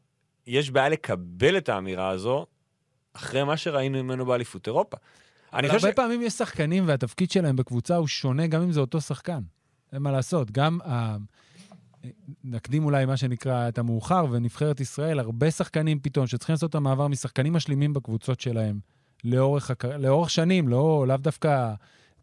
[0.47, 2.47] יש בעיה לקבל את האמירה הזו
[3.15, 4.97] אחרי מה שראינו ממנו באליפות אירופה.
[5.53, 5.95] אני אבל הרבה ש...
[5.95, 9.41] פעמים יש שחקנים והתפקיד שלהם בקבוצה הוא שונה, גם אם זה אותו שחקן.
[9.93, 10.51] אין מה לעשות.
[10.51, 11.17] גם, ה...
[12.45, 17.09] נקדים אולי מה שנקרא את המאוחר, ונבחרת ישראל, הרבה שחקנים פתאום שצריכים לעשות את המעבר
[17.09, 18.81] משחקנים משלימים בקבוצות שלהם
[19.25, 19.85] לאורך, הק...
[19.85, 21.75] לאורך שנים, לא, לאו דווקא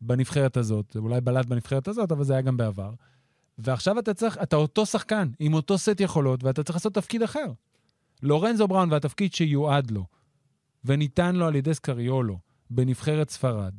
[0.02, 2.92] בנבחרת הזאת, זה אולי בלט בנבחרת הזאת, אבל זה היה גם בעבר.
[3.58, 7.46] ועכשיו אתה צריך, אתה אותו שחקן, עם אותו סט יכולות, ואתה צריך לעשות תפקיד אחר.
[8.24, 10.06] לורנזו בראון והתפקיד שיועד לו,
[10.86, 12.40] וניתן לו על ידי סקריולו
[12.70, 13.74] בנבחרת ספרד,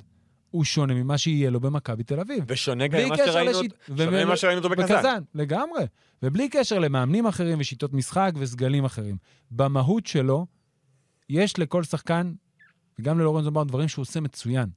[0.50, 2.44] הוא שונה ממה שיהיה לו במכבי תל אביב.
[2.48, 4.96] ושונה גם ממה שראינו לשיט- שונה ממה שראינו אותו בקזאן.
[4.96, 5.84] בקזאן, לגמרי.
[6.22, 9.16] ובלי קשר למאמנים אחרים ושיטות משחק וסגלים אחרים.
[9.50, 10.46] במהות שלו,
[11.28, 12.32] יש לכל שחקן,
[12.98, 14.68] וגם ללורנזו בראון, דברים שהוא עושה מצוין.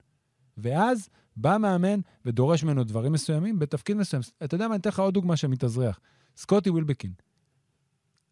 [0.58, 4.22] ואז בא מאמן ודורש ממנו דברים מסוימים בתפקיד מסוים.
[4.44, 6.00] אתה יודע מה, אני אתן לך עוד דוגמה שמתאזרח.
[6.38, 7.12] סקוטי ווילבקין.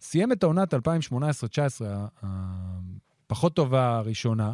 [0.02, 0.78] סיים את העונת 2018-2019,
[3.26, 4.54] הפחות טובה הראשונה.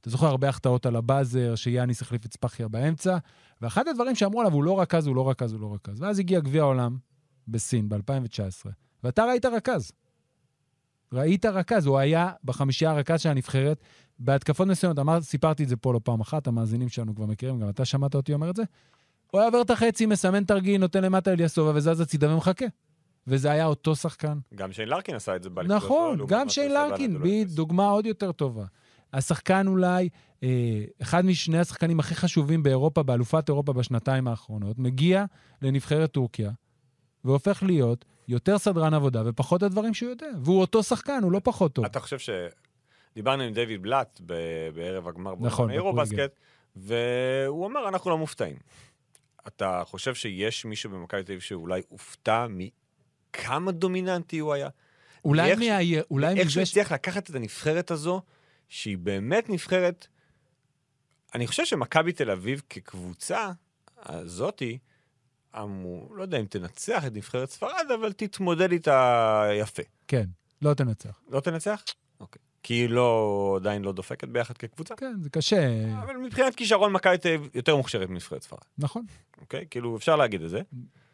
[0.00, 3.18] אתה זוכר הרבה החטאות על הבאזר, שיאניס החליף את ספחיה באמצע,
[3.60, 6.00] ואחד הדברים שאמרו עליו, הוא לא רכז, הוא לא רכז, הוא לא רכז.
[6.00, 6.96] ואז הגיע גביע העולם
[7.48, 8.70] בסין ב-2019,
[9.04, 9.92] ואתה ראית רכז.
[11.12, 13.80] ראית רכז, הוא היה בחמישייה הרכז של הנבחרת,
[14.18, 17.68] בהתקפות מסוימות, אמר, סיפרתי את זה פה לא פעם אחת, המאזינים שלנו כבר מכירים, גם
[17.68, 18.62] אתה שמעת אותי אומר את זה.
[19.30, 22.66] הוא היה עובר את החצי, מסמן תרגיל, נותן למטה אליאסובה, וזז הצידה ומחכה.
[23.30, 24.38] וזה היה אותו שחקן.
[24.54, 25.76] גם שיין לארקין עשה את זה באליפות.
[25.76, 27.18] נכון, לעומת גם שיין לארקין.
[27.44, 28.64] דוגמה עוד יותר טובה.
[29.12, 30.08] השחקן אולי,
[30.42, 35.24] אה, אחד משני השחקנים הכי חשובים באירופה, באלופת אירופה בשנתיים האחרונות, מגיע
[35.62, 36.50] לנבחרת טורקיה,
[37.24, 40.26] והופך להיות יותר סדרן עבודה ופחות הדברים שהוא יודע.
[40.44, 41.84] והוא אותו שחקן, הוא לא פחות טוב.
[41.84, 42.30] אתה חושב ש...
[43.14, 46.16] דיברנו עם דיוויד בלאט ב- בערב הגמר נכון, באירו בפולגן.
[46.16, 46.38] בסקט,
[46.76, 48.56] והוא אמר, אנחנו לא מופתעים.
[49.46, 52.46] אתה חושב שיש מישהו במכבי תל אביב שאולי הופתע
[53.30, 54.68] מכמה דומיננטי הוא היה?
[55.24, 55.78] אולי מה...
[56.10, 56.70] אולי איך שהוא מזה...
[56.70, 58.22] הצליח לקחת את הנבחרת הזו,
[58.68, 60.06] שהיא באמת נבחרת...
[61.34, 63.50] אני חושב שמכבי תל אביב כקבוצה
[63.98, 64.78] הזאתי,
[65.58, 69.82] אמור, לא יודע אם תנצח את נבחרת ספרד, אבל תתמודד איתה יפה.
[70.08, 70.26] כן,
[70.62, 71.20] לא תנצח.
[71.28, 71.82] לא תנצח?
[72.20, 72.42] אוקיי.
[72.62, 74.96] כי היא לא, עדיין לא דופקת ביחד כקבוצה?
[74.96, 75.84] כן, זה קשה.
[76.02, 79.04] אבל מבחינת כישרון, מכבי תל אביב יותר מוכשרת מנבחרת ספרד, נכון,
[79.40, 79.66] אוקיי?
[79.70, 80.60] כאילו, אפשר להגיד את זה.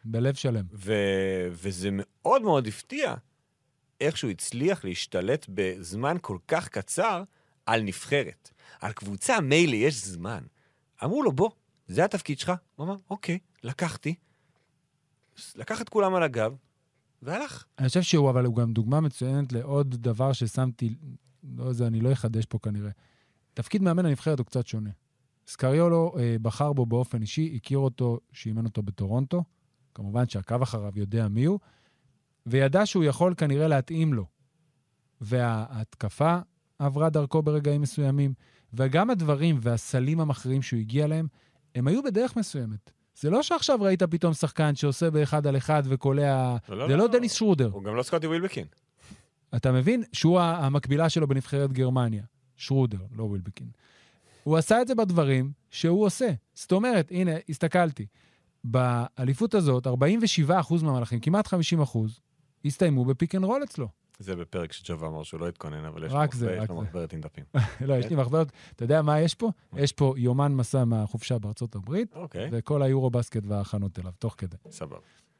[0.05, 0.65] בלב שלם.
[0.73, 0.93] ו...
[1.51, 3.15] וזה מאוד מאוד הפתיע
[4.01, 7.23] איך שהוא הצליח להשתלט בזמן כל כך קצר
[7.65, 8.49] על נבחרת.
[8.79, 10.43] על קבוצה, מילא, יש זמן.
[11.03, 11.49] אמרו לו, בוא,
[11.87, 12.51] זה התפקיד שלך.
[12.75, 14.15] הוא אמר, אוקיי, לקחתי.
[15.55, 16.55] לקח את כולם על הגב,
[17.21, 17.65] והלך.
[17.79, 20.95] אני חושב שהוא, אבל הוא גם דוגמה מצוינת לעוד דבר ששמתי,
[21.57, 22.91] לא זה, אני לא אחדש פה כנראה.
[23.53, 24.89] תפקיד מאמן הנבחרת הוא קצת שונה.
[25.47, 29.43] סקריולו אה, בחר בו באופן אישי, הכיר אותו, שאימן אותו בטורונטו.
[29.97, 31.59] כמובן שעקב אחריו יודע מי הוא,
[32.45, 34.25] וידע שהוא יכול כנראה להתאים לו.
[35.21, 36.37] וההתקפה
[36.79, 38.33] עברה דרכו ברגעים מסוימים,
[38.73, 41.27] וגם הדברים והסלים המכריעים שהוא הגיע להם,
[41.75, 42.91] הם היו בדרך מסוימת.
[43.19, 46.57] זה לא שעכשיו ראית פתאום שחקן שעושה באחד על אחד וקולע...
[46.69, 47.07] לא, זה לא, לא לא.
[47.07, 47.69] דניס שרודר.
[47.73, 48.65] הוא גם לא סקוטי ווילבקין.
[49.55, 50.03] אתה מבין?
[50.13, 52.23] שהוא המקבילה שלו בנבחרת גרמניה.
[52.57, 53.67] שרודר, לא ווילבקין.
[54.43, 56.29] הוא עשה את זה בדברים שהוא עושה.
[56.53, 58.05] זאת אומרת, הנה, הסתכלתי.
[58.71, 59.91] באליפות הזאת, 47%
[60.83, 61.97] מהמהלכים, כמעט 50%,
[62.65, 63.87] הסתיימו ב pick and roll אצלו.
[64.19, 66.81] זה בפרק שג'ובה אמר שהוא לא התכונן, אבל יש רק לו זה, רק לו.
[66.81, 67.43] מחברת עם דפים.
[67.87, 69.51] לא, יש לי מחברת, אתה יודע מה יש פה?
[69.75, 74.55] יש פה יומן מסע מהחופשה בארצות הברית, אוקיי, וכל היורו-בסקט וההכנות אליו, תוך כדי.
[74.71, 74.97] סבבה.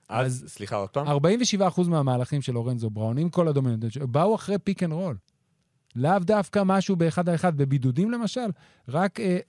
[0.09, 1.07] אז, סליחה עוד פעם.
[1.07, 5.17] 47% מהמהלכים של לורנזו בראון, עם כל הדומיננטיות שלו, באו אחרי pick and roll.
[5.95, 7.57] לאו דווקא משהו באחד על אחד.
[7.57, 8.49] בבידודים למשל,
[8.87, 9.39] רק אה,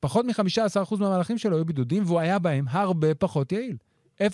[0.00, 3.76] פחות מ-15% מהמהלכים שלו היו בידודים, והוא היה בהם הרבה פחות יעיל.
[4.20, 4.24] 0.71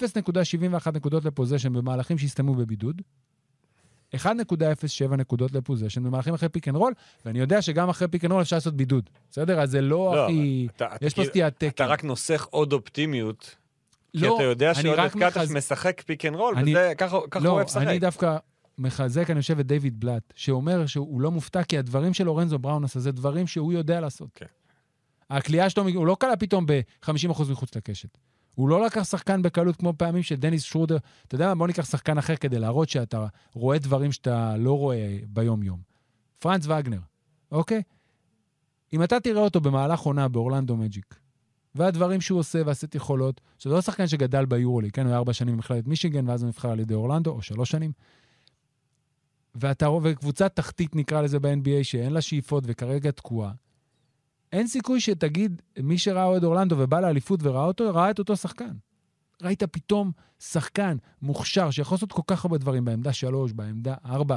[0.95, 3.03] נקודות ל possession במהלכים שהסתיימו בבידוד,
[4.17, 4.27] 1.07
[5.17, 6.93] נקודות ל possession במהלכים אחרי pick and roll,
[7.25, 9.11] ואני יודע שגם אחרי pick and roll אפשר לעשות בידוד.
[9.31, 9.61] בסדר?
[9.61, 10.69] אז זה לא לא, הכי...
[10.77, 11.69] אתה- יש פה כאילו- סטיית תקן.
[11.69, 13.57] אתה רק נוסך עוד אופטימיות,
[14.13, 17.39] כי לא, אתה יודע שעודד קטש מחז- משחק pick and roll, אני- וזה, ככה ככה
[17.41, 17.83] הוא לא, אוהב לשחק.
[17.87, 18.37] אני דווקא
[18.79, 22.85] מחזק, אני חושב, את דיוויד בלאט, שאומר שהוא לא מופתע, כי הדברים של לורנזו בראון
[22.85, 24.29] עשה, זה דברים שהוא יודע לעשות.
[24.35, 24.47] כן.
[25.37, 28.19] הקליעה שלו, הוא לא קלע פתאום ב-50% מחוץ לקשת.
[28.55, 30.97] הוא לא לקח שחקן בקלות כמו פעמים של דניס שרודר.
[31.27, 31.55] אתה יודע מה?
[31.55, 35.81] בוא ניקח שחקן אחר כדי להראות שאתה רואה דברים שאתה לא רואה ביום-יום.
[36.39, 37.01] פרנץ וגנר,
[37.53, 37.83] אוקיי?
[38.93, 41.15] אם אתה תראה אותו במהלך עונה באורלנדו מג'יק,
[41.75, 45.55] והדברים שהוא עושה והסט יכולות, שזה לא שחקן שגדל ביורולי, כן, הוא היה ארבע שנים
[45.55, 47.93] במכללת מישיגן, ואז הוא נבחר על ידי אורלנדו, או שלוש שנים.
[49.55, 53.53] ואתה רואה, וקבוצת תחתית נקרא לזה ב-NBA, שאין לה שאיפות וכרגע תקועה,
[54.53, 58.73] אין סיכוי שתגיד, מי שראה אוהד אורלנדו ובא לאליפות וראה אותו, ראה את אותו שחקן.
[59.43, 64.37] ראית פתאום שחקן מוכשר שיכול לעשות כל כך הרבה דברים בעמדה שלוש, בעמדה ארבע,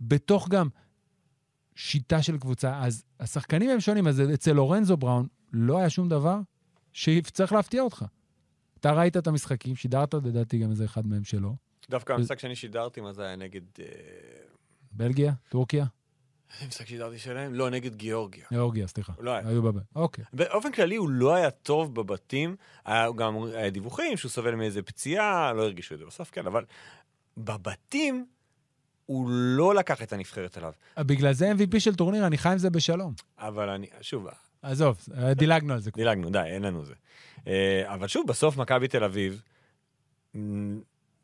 [0.00, 0.68] בתוך גם
[1.74, 2.84] שיטה של קבוצה.
[2.84, 6.40] אז השחקנים הם שונים, אז אצל לורנזו בראון לא היה שום דבר
[6.92, 8.04] שצריך להפתיע אותך.
[8.80, 11.56] אתה ראית את המשחקים, שידרת לדעתי גם איזה אחד מהם שלו.
[11.90, 13.62] דווקא המשחק שאני שידרתי, מה זה היה נגד...
[13.80, 13.84] אה,
[14.92, 15.32] בלגיה?
[15.48, 15.84] טורקיה?
[16.54, 17.54] איזה משחק שידרתי שלהם?
[17.54, 18.44] לא, נגד גיאורגיה.
[18.50, 19.12] גיאורגיה, סליחה.
[19.20, 19.48] לא היה.
[19.48, 19.82] היו בבית.
[19.96, 20.24] אוקיי.
[20.32, 25.52] באופן כללי הוא לא היה טוב בבתים, היה גם היה דיווחים שהוא סובל מאיזה פציעה,
[25.52, 26.64] לא הרגישו את זה בסוף, כן, אבל
[27.36, 28.26] בבתים
[29.06, 30.72] הוא לא לקח את הנבחרת אליו.
[30.98, 33.14] בגלל זה MVP של טורניר, אני חי עם זה בשלום.
[33.38, 34.26] אבל אני, שוב,
[34.62, 34.98] עזוב,
[35.32, 35.90] דילגנו על זה.
[35.96, 36.94] דילגנו, די, אין לנו זה.
[37.46, 39.42] אה, אבל שוב, בסוף מכבי תל אביב,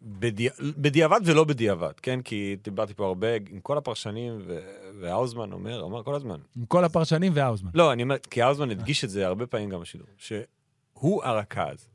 [0.07, 0.49] מ, בדי...
[0.61, 2.23] בדיעבד ולא בדיעבד, כן?
[2.23, 4.59] כי דיברתי פה הרבה עם כל הפרשנים, ו...
[5.01, 6.38] והאוזמן אומר, אומר כל הזמן.
[6.57, 7.71] עם כל הפרשנים והאוזמן.
[7.75, 11.88] לא, אני אומר, כי האוזמן הדגיש את זה הרבה פעמים גם בשידור, שהוא הרכז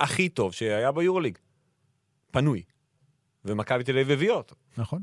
[0.00, 1.38] הכי טוב שהיה ביורוליג,
[2.30, 2.62] פנוי,
[3.44, 4.54] ומכבי תל אביב הביאה אותו.
[4.78, 5.02] נכון?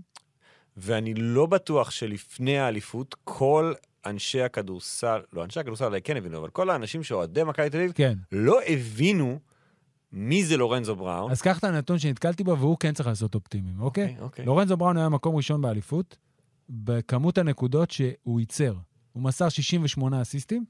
[0.77, 3.73] ואני לא בטוח שלפני האליפות, כל
[4.05, 7.91] אנשי הכדורסל, לא אנשי הכדורסל אולי כן הבינו, אבל כל האנשים שאוהדי מכבי תל אביב
[7.91, 8.17] כן.
[8.31, 9.39] לא הבינו
[10.11, 11.31] מי זה לורנזו בראון.
[11.31, 14.15] אז קח את הנתון שנתקלתי בו, והוא כן צריך לעשות אופטימיים, אוקיי?
[14.19, 14.45] אוקיי.
[14.45, 16.17] לורנזו בראון היה מקום ראשון באליפות,
[16.69, 18.75] בכמות הנקודות שהוא ייצר.
[19.13, 20.65] הוא מסר 68 אסיסטים,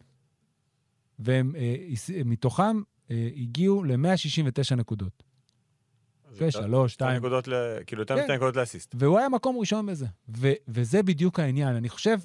[1.20, 5.24] ומתוכם הגיעו ל-169 נקודות.
[6.32, 7.18] זה יותר- שלוש, שתי שתיים.
[7.18, 7.54] נקודות ל...
[7.88, 8.22] כאילו, יותר כן.
[8.22, 8.96] משתי נקודות לאסיסט.
[9.00, 10.06] והוא היה מקום ראשון בזה.
[10.38, 11.76] ו- וזה בדיוק העניין.
[11.76, 12.18] אני חושב,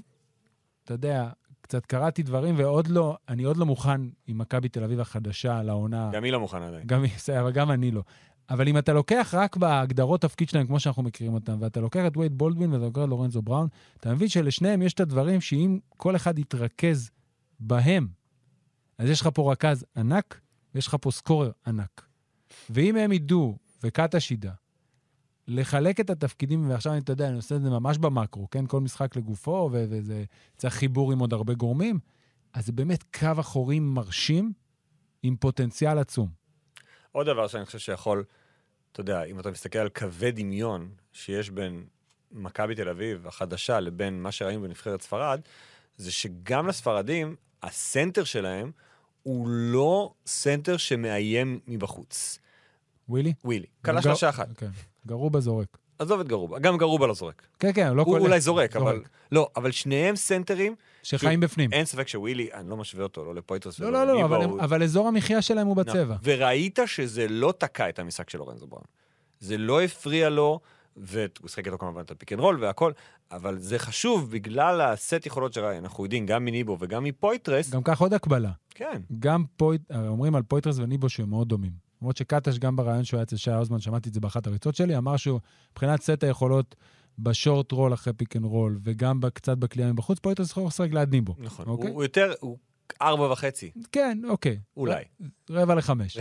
[0.84, 1.28] אתה יודע,
[1.64, 6.10] קצת קראתי דברים, ועוד לא, אני עוד לא מוכן עם מכבי תל אביב החדשה לעונה.
[6.12, 6.86] גם היא לא מוכנה עדיין.
[6.86, 8.02] גם, בסדר, אבל גם אני לא.
[8.50, 12.16] אבל אם אתה לוקח רק בהגדרות תפקיד שלהם, כמו שאנחנו מכירים אותם, ואתה לוקח את
[12.16, 16.16] וייד בולדווין ואתה לוקח את לורנזו בראון, אתה מבין שלשניהם יש את הדברים שאם כל
[16.16, 17.10] אחד יתרכז
[17.60, 18.08] בהם,
[18.98, 20.40] אז יש לך פה רכז ענק,
[20.74, 22.06] ויש לך פה סקורר ענק.
[22.70, 24.52] ואם הם ידעו, וקטש ידע,
[25.48, 28.66] לחלק את התפקידים, ועכשיו אני, אתה יודע, אני עושה את זה ממש במקרו, כן?
[28.66, 30.24] כל משחק לגופו, ו- וזה
[30.56, 31.98] צריך חיבור עם עוד הרבה גורמים,
[32.52, 34.52] אז זה באמת קו אחורי מרשים
[35.22, 36.28] עם פוטנציאל עצום.
[37.12, 38.24] עוד דבר שאני חושב שיכול,
[38.92, 41.84] אתה יודע, אם אתה מסתכל על קווי דמיון שיש בין
[42.32, 45.40] מכבי תל אביב החדשה לבין מה שראינו בנבחרת ספרד,
[45.96, 48.70] זה שגם לספרדים, הסנטר שלהם
[49.22, 52.38] הוא לא סנטר שמאיים מבחוץ.
[53.08, 53.32] ווילי?
[53.44, 53.66] ווילי.
[53.84, 54.48] כלה גר- שלושה אחת.
[54.56, 54.70] כן.
[55.06, 55.78] גרובה זורק.
[55.98, 57.46] עזוב את גרובה, גם גרובה לא זורק.
[57.58, 58.22] כן, כן, הוא לא הוא קולט.
[58.22, 59.02] אולי זורק, אבל...
[59.32, 61.72] לא, אבל שניהם סנטרים, שחיים בפנים.
[61.72, 64.78] אין ספק שווילי, אני לא משווה אותו, לא לפויטרס לא, ולא לא, לא, לניבו, אבל
[64.80, 66.16] הוא- אזור המחיה שלהם הוא בצבע.
[66.22, 68.84] וראית שזה לא תקע את המשחק של לורנזו בראון.
[69.40, 70.60] זה לא הפריע לו,
[70.96, 72.92] והוא שיחק איתו כמובן את ה pick and roll והכל,
[73.32, 77.70] אבל זה חשוב בגלל הסט יכולות שאנחנו יודעים, גם מניבו וגם מפויטרס.
[77.70, 78.50] גם כך עוד הקבלה.
[78.70, 79.02] כן.
[79.18, 79.82] גם פויט...
[80.08, 81.83] אומרים על פויטרס וניבו שהם מאוד דומים.
[82.04, 84.96] למרות שקטש, גם ברעיון שהוא היה אצל שי האוזמן, שמעתי את זה באחת הריצות שלי,
[84.96, 85.40] אמר שהוא,
[85.72, 86.74] מבחינת סט היכולות
[87.18, 90.92] ב short roll אחרי pick and roll, וגם קצת בקליעה מבחוץ, פה היית צריך לשחק
[90.92, 91.34] ליד ניבו.
[91.38, 91.66] נכון.
[91.66, 91.90] אוקיי.
[91.90, 92.58] הוא יותר, הוא
[93.02, 94.58] ארבע וחצי, כן, אוקיי.
[94.76, 95.04] אולי.
[95.50, 96.18] רבע לחמש.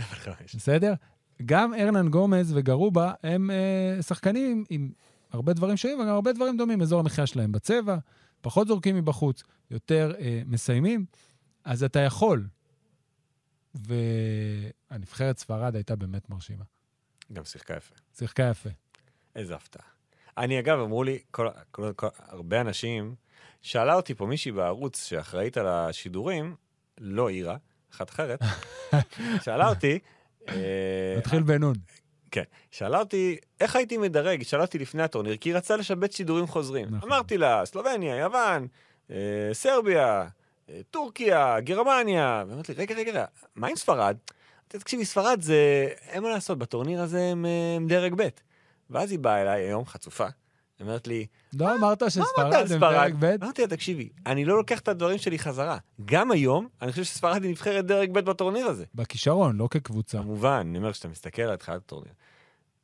[0.54, 0.94] בסדר?
[1.46, 4.90] גם ארנן גומז וגרובה הם אה, שחקנים עם
[5.32, 6.82] הרבה דברים שונים וגם הרבה דברים דומים.
[6.82, 7.96] אזור המחיה שלהם בצבע,
[8.40, 11.04] פחות זורקים מבחוץ, יותר אה, מסיימים,
[11.64, 12.46] אז אתה יכול.
[13.74, 16.64] והנבחרת ספרד הייתה באמת מרשימה.
[17.32, 17.94] גם שיחקה יפה.
[18.18, 18.70] שיחקה יפה.
[19.36, 19.86] איזה הפתעה.
[20.38, 23.14] אני, אגב, אמרו לי, כל, כל, כל, הרבה אנשים,
[23.62, 26.56] שאלה אותי פה מישהי בערוץ שאחראית על השידורים,
[26.98, 27.56] לא אירה,
[27.94, 28.40] אחת אחרת,
[29.44, 29.98] שאלה אותי,
[30.48, 31.74] אה, נתחיל בנון.
[32.30, 34.42] כן, שאלה אותי, איך הייתי מדרג?
[34.42, 36.88] שאלה אותי לפני הטורניר, כי היא רצתה לשבץ שידורים חוזרים.
[36.90, 37.12] נכון.
[37.12, 38.66] אמרתי לה, סלובניה, יוון,
[39.10, 39.16] אה,
[39.52, 40.28] סרביה,
[40.90, 42.44] טורקיה, גרמניה.
[42.48, 43.24] ואמרתי לי, רגע, רגע, רגע,
[43.54, 44.16] מה עם ספרד?
[44.68, 48.28] תקשיבי, ספרד זה, אין מה לעשות, בטורניר הזה הם, אה, הם דרג ב'.
[48.90, 50.26] ואז היא באה אליי היום, חצופה,
[50.80, 52.80] אומרת לי, לא אמרת מה שספרד הם?
[52.80, 53.24] דרג ב'?
[53.42, 55.78] אמרתי לה, תקשיבי, אני לא לוקח את הדברים שלי חזרה.
[56.04, 58.84] גם היום, אני חושב שספרד היא נבחרת דרג ב' בטורניר הזה.
[58.94, 60.18] בכישרון, לא כקבוצה.
[60.18, 62.12] כמובן, אני אומר, כשאתה מסתכל על התחלת הטורניר,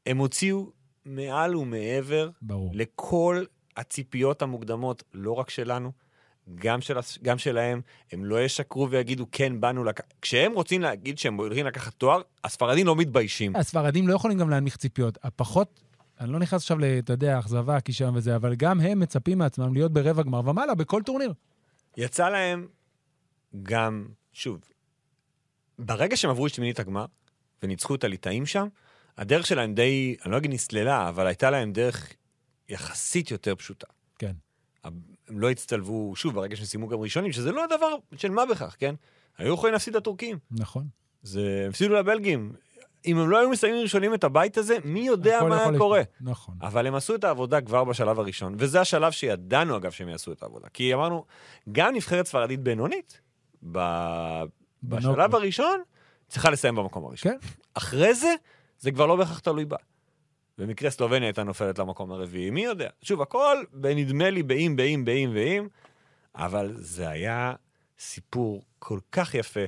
[0.07, 0.71] הם הוציאו
[1.05, 2.71] מעל ומעבר ברור.
[2.75, 3.45] לכל
[3.77, 5.93] הציפיות המוקדמות, לא רק שלנו,
[6.55, 7.81] גם, של, גם שלהם,
[8.13, 10.15] הם לא ישקרו ויגידו, כן, באנו לקחת...
[10.23, 13.57] כשהם רוצים להגיד שהם הולכים לקחת תואר, הספרדים לא מתביישים.
[13.57, 15.19] הספרדים לא יכולים גם להנמיך ציפיות.
[15.23, 15.81] הפחות,
[16.21, 19.93] אני לא נכנס עכשיו, אתה יודע, אכזבה, כישרון וזה, אבל גם הם מצפים מעצמם להיות
[19.93, 21.33] ברבע גמר ומעלה בכל טורניר.
[21.97, 22.69] יצא להם
[23.63, 24.61] גם, שוב,
[25.79, 27.07] ברגע שהם עברו את שמינית הגמר
[27.63, 28.67] וניצחו את הליטאים שם,
[29.19, 32.13] הדרך שלהם די, אני לא אגיד נסללה, אבל הייתה להם דרך
[32.69, 33.87] יחסית יותר פשוטה.
[34.19, 34.33] כן.
[35.31, 38.77] הם לא הצטלבו, שוב, ברגע שהם סיימו גם ראשונים, שזה לא דבר של מה בכך,
[38.79, 38.95] כן?
[39.39, 40.39] היו יכולים להפסיד לטורקים.
[40.51, 40.87] נכון.
[41.23, 42.53] זה, הפסידו לבלגים.
[43.07, 46.03] אם הם לא היו מסיימים ראשונים את הבית הזה, מי יודע מה יכול היה קורה.
[46.21, 46.55] נכון.
[46.63, 50.43] אבל הם עשו את העבודה כבר בשלב הראשון, וזה השלב שידענו, אגב, שהם יעשו את
[50.43, 50.69] העבודה.
[50.73, 51.25] כי אמרנו,
[51.73, 53.21] גם נבחרת ספרדית בינונית,
[53.73, 53.79] ב...
[54.83, 55.35] בשלב.
[55.35, 55.81] הראשון,
[56.29, 57.33] צריכה לסיים במקום הראשון.
[57.33, 57.39] כן.
[57.75, 58.35] אחרי זה,
[58.79, 59.77] זה כבר לא בהכרח תלוי בה.
[60.61, 62.89] במקרה סלובניה הייתה נופלת למקום הרביעי, מי יודע?
[63.03, 65.69] שוב, הכל בנדמה לי באם, באם, באם ואם,
[66.35, 67.53] אבל זה היה
[67.99, 69.61] סיפור כל כך יפה,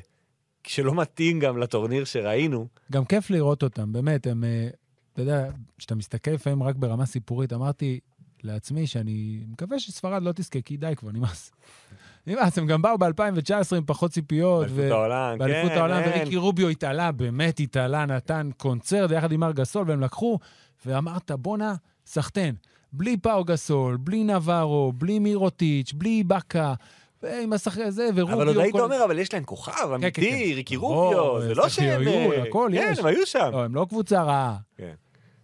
[0.67, 2.67] שלא מתאים גם לטורניר שראינו.
[2.93, 4.69] גם כיף לראות אותם, באמת, הם, אה,
[5.13, 8.01] אתה יודע, כשאתה מסתכל לפעמים רק ברמה סיפורית, אמרתי
[8.43, 11.53] לעצמי שאני מקווה שספרד לא תזכה, כי די כבר, נמאס.
[12.27, 14.67] נמאס, הם גם באו ב-2019 עם פחות ציפיות.
[14.67, 16.21] באליפות העולם, באליפות כן, העולם, אין.
[16.21, 20.39] וריקי רוביו התעלה, באמת התעלה, נתן קונצרט יחד עם מר גסול, והם לקחו,
[20.87, 21.75] ואמרת, בואנה,
[22.07, 22.55] סחטיין.
[22.92, 26.75] בלי פאו גסול, בלי נברו, בלי מירוטיץ', בלי באקה,
[27.23, 28.37] ועם השחקן הזה, ורוביו.
[28.37, 30.55] אבל עוד היית אומר, אבל יש להם כוכב כן, אמיתי, כן.
[30.57, 32.09] ריקי רוביו, זה לא שהם...
[32.09, 32.99] אה, הכל כן, יש.
[32.99, 33.49] הם היו שם.
[33.53, 34.57] לא, הם לא קבוצה רעה.
[34.77, 34.95] כן.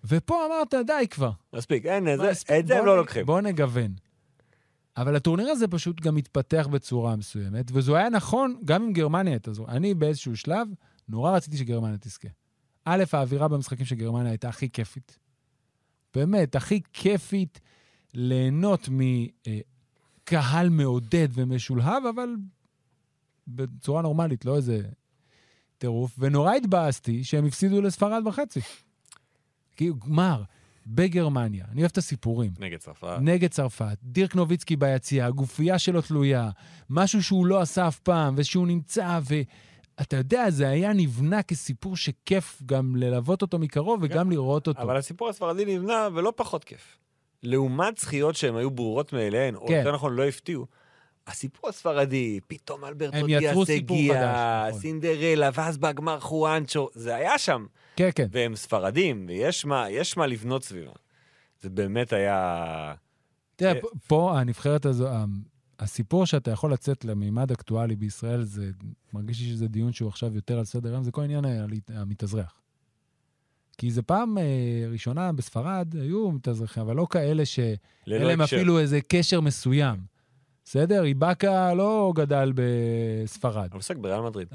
[0.05, 1.31] ופה אמרת, די כבר.
[1.53, 2.09] מספיק, אין,
[2.59, 3.27] את זה הם לא לוקחים.
[3.27, 3.94] בוא נגוון.
[4.96, 9.53] אבל הטורניר הזה פשוט גם התפתח בצורה מסוימת, וזה היה נכון גם אם גרמניה הייתה
[9.53, 9.66] זו.
[9.68, 10.68] אני באיזשהו שלב
[11.09, 12.29] נורא רציתי שגרמניה תזכה.
[12.85, 15.18] א', האווירה במשחקים של גרמניה הייתה הכי כיפית.
[16.14, 17.61] באמת, הכי כיפית
[18.14, 18.88] ליהנות
[20.23, 22.29] מקהל מעודד ומשולהב, אבל
[23.49, 24.83] בצורה נורמלית, לא איזה
[25.79, 26.14] טירוף.
[26.18, 28.61] ונורא התבאסתי שהם הפסידו לספרד בחצי.
[29.77, 30.42] כי גמר,
[30.87, 32.53] בגרמניה, אני אוהב את הסיפורים.
[32.59, 33.18] נגד צרפת.
[33.21, 36.51] נגד צרפת, דירק נוביצקי ביציע, הגופייה שלו תלויה,
[36.90, 39.18] משהו שהוא לא עשה אף פעם, ושהוא נמצא,
[39.99, 44.83] ואתה יודע, זה היה נבנה כסיפור שכיף גם ללוות אותו מקרוב וגם לראות אותו.
[44.83, 46.99] אבל הסיפור הספרדי נבנה ולא פחות כיף.
[47.43, 49.75] לעומת זכיות שהן היו ברורות מאליהן, או כן.
[49.79, 50.67] יותר נכון, לא הפתיעו,
[51.27, 54.81] הסיפור הספרדי, פתאום אלברטו הם יצרו דיאס סיפור הגיע, חדש, נכון.
[54.81, 57.67] סינדרלה, ואז בגמר חואנצ'ו, זה היה שם.
[57.97, 58.27] כן, כן.
[58.31, 60.93] והם ספרדים, ויש מה, יש מה לבנות סביבם.
[61.61, 62.95] זה באמת היה...
[63.57, 65.25] תראה, אה, פה- הנבחרת הזו, ה-
[65.79, 68.71] הסיפור שאתה יכול לצאת למימד אקטואלי בישראל, זה,
[69.12, 71.45] מרגיש לי שזה דיון שהוא עכשיו יותר על סדר היום, זה כל עניין
[71.88, 72.61] המתאזרח.
[73.79, 78.41] כי זה פעם אה, ראשונה בספרד, היו מתאזרחים, אבל לא כאלה שאין ללא להם.
[78.41, 79.97] אפילו איזה קשר מסוים.
[80.64, 81.05] בסדר?
[81.05, 83.69] איבאקה לא גדל בספרד.
[83.73, 84.49] הוא משחק בריאל מדריד.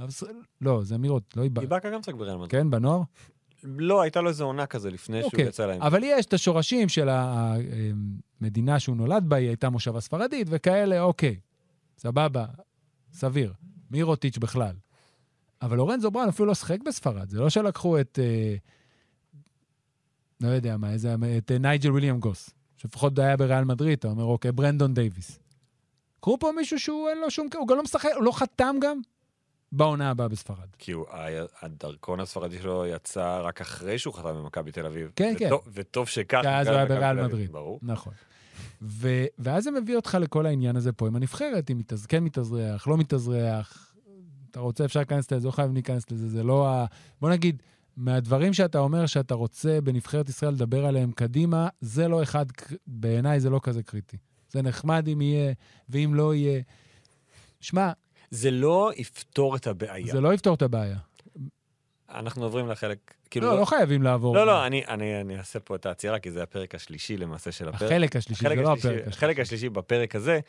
[0.62, 1.62] לא, זה אמירות, לא איבאקה.
[1.62, 2.52] איבאקה גם משחק בריאל מדריד.
[2.52, 3.02] כן, בנוער?
[3.64, 5.46] לא, הייתה לו איזה עונה כזה לפני שהוא אוקיי.
[5.46, 5.82] יצא להם.
[5.82, 7.10] אבל יש את השורשים של
[8.42, 11.40] המדינה שהוא נולד בה, היא הייתה מושבה ספרדית, וכאלה, אוקיי,
[11.98, 12.46] סבבה,
[13.14, 13.54] סביר.
[13.92, 14.76] מירוטיץ' בכלל.
[15.62, 18.56] אבל לורנזו בראון אפילו לא שיחק בספרד, זה לא שלקחו את, אה,
[20.42, 24.24] לא יודע מה, איזה, את אה, נייג'ל וויליאם גוס, שלפחות היה בריאל מדריד, אתה אומר,
[24.24, 25.40] אוקיי, ברנדון דייוויס.
[26.20, 29.00] קחו פה מישהו שהוא אין לו שום, הוא גם לא משחק, הוא לא חתם גם
[29.76, 30.68] בעונה הבאה בספרד.
[30.78, 31.06] כי הוא,
[31.62, 35.12] הדרכון הספרדי שלו יצא רק אחרי שהוא חתם במכבי תל אביב.
[35.16, 35.72] כן, וטוב, כן.
[35.74, 36.40] וטוב שכך.
[36.42, 37.52] כי אז בגלל הוא היה בריאל מדריד.
[37.52, 37.80] ברור.
[37.82, 38.14] נכון.
[38.82, 42.06] ו- ואז זה מביא אותך לכל העניין הזה פה עם הנבחרת, אם מתאז...
[42.06, 43.94] כן מתאזרח, לא מתאזרח.
[44.52, 46.86] אתה רוצה, אפשר להיכנס לזה, לא חייב להיכנס לזה, זה לא ה...
[47.22, 47.62] בוא נגיד,
[47.98, 52.46] מהדברים שאתה אומר שאתה רוצה בנבחרת ישראל לדבר עליהם קדימה, זה לא אחד,
[52.88, 54.18] בעיניי זה לא כזה קריטי.
[54.50, 55.54] זה נחמד אם יהיה,
[55.90, 56.62] ואם לא יהיה.
[57.62, 57.92] שמע,
[58.34, 60.12] זה לא יפתור את הבעיה.
[60.14, 60.98] זה לא יפתור את הבעיה.
[62.10, 63.14] אנחנו עוברים לחלק...
[63.30, 64.36] כאילו, לא, לא חייבים לעבור.
[64.36, 67.68] לא, לא, אני, אני, אני אעשה פה את העצירה, כי זה הפרק השלישי למעשה של
[67.70, 67.82] הפרק.
[67.82, 69.18] החלק השלישי, זה החלק לא השלישי- הפרק השלישי.
[69.18, 70.40] החלק השלישי בפרק הזה,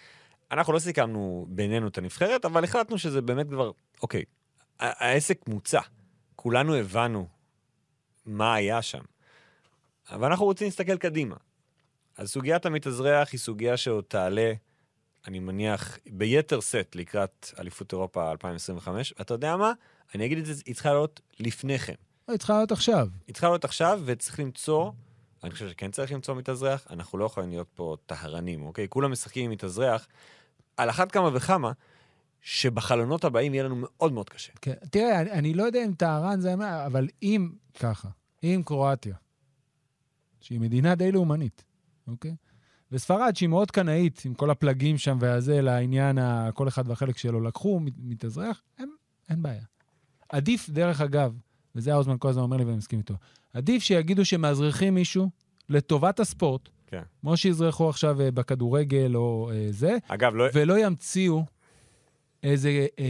[0.51, 3.71] אנחנו לא סיכמנו בינינו את הנבחרת, אבל החלטנו שזה באמת כבר,
[4.03, 4.23] אוקיי,
[4.79, 5.81] העסק מוצע.
[6.37, 7.27] כולנו הבנו
[8.27, 9.03] מה היה שם.
[10.11, 11.37] אבל אנחנו רוצים להסתכל קדימה.
[12.19, 14.53] אז סוגיית המתאזרח היא סוגיה שעוד תעלה,
[15.27, 19.15] אני מניח, ביתר סט לקראת אליפות אירופה 2025.
[19.19, 19.73] ואתה יודע מה?
[20.15, 21.95] אני אגיד את זה, היא צריכה לעלות לפני כן.
[22.29, 23.09] היא צריכה להיות עכשיו.
[23.27, 24.91] היא צריכה להיות עכשיו, וצריך למצוא,
[25.45, 28.87] אני חושב שכן צריך למצוא מתאזרח, אנחנו לא יכולים להיות פה טהרנים, אוקיי?
[28.89, 30.07] כולם משחקים עם מתאזרח,
[30.77, 31.73] על אחת כמה וכמה,
[32.41, 34.53] שבחלונות הבאים יהיה לנו מאוד מאוד קשה.
[34.63, 34.75] כן.
[34.91, 36.55] תראה, אני, אני לא יודע אם טהרן זה...
[36.87, 38.09] אבל אם ככה,
[38.43, 39.17] אם קרואטיה,
[40.41, 41.65] שהיא מדינה די לאומנית,
[42.07, 42.35] אוקיי?
[42.95, 47.41] וספרד, שהיא מאוד קנאית, עם כל הפלגים שם והזה, לעניין, ה- כל אחד והחלק שלו,
[47.41, 48.91] לקחו מת- מתאזרח, אין,
[49.31, 49.63] אין בעיה.
[50.29, 51.33] עדיף, דרך אגב,
[51.75, 53.15] וזה האוזמן כל הזמן אומר לי ואני מסכים איתו,
[53.55, 55.31] עדיף שיגידו שמאזרחים מישהו
[55.69, 57.03] לטובת הספורט, כן.
[57.21, 60.45] כמו שאזרחו עכשיו אה, בכדורגל או אה, זה, אגב, לא...
[60.55, 61.45] ולא ימציאו
[62.45, 63.05] איזה, אה,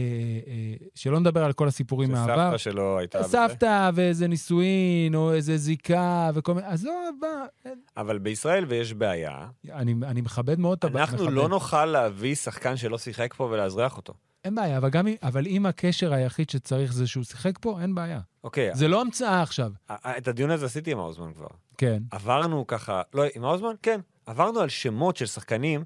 [0.47, 2.35] אה, שלא נדבר על כל הסיפורים מהעבר.
[2.35, 3.19] שסבתא שלו הייתה...
[3.19, 3.29] בזה.
[3.29, 6.67] סבתא ואיזה נישואין, או איזה זיקה וכל מיני...
[6.67, 7.71] עזוב, בא.
[7.97, 10.99] אבל בישראל, ויש בעיה, אני, אני מכבד מאוד את הבא.
[10.99, 11.33] אנחנו מכבד.
[11.33, 14.13] לא נוכל להביא שחקן שלא שיחק פה ולאזרח אותו.
[14.45, 18.19] אין בעיה, אבל גם אבל אם הקשר היחיד שצריך זה שהוא שיחק פה, אין בעיה.
[18.43, 19.71] אוקיי, זה לא המצאה עכשיו.
[19.89, 21.47] את הדיון הזה עשיתי עם האוזמן כבר.
[21.77, 22.03] כן.
[22.11, 23.73] עברנו ככה, לא, עם האוזמן?
[23.81, 23.99] כן.
[24.25, 25.83] עברנו על שמות של שחקנים,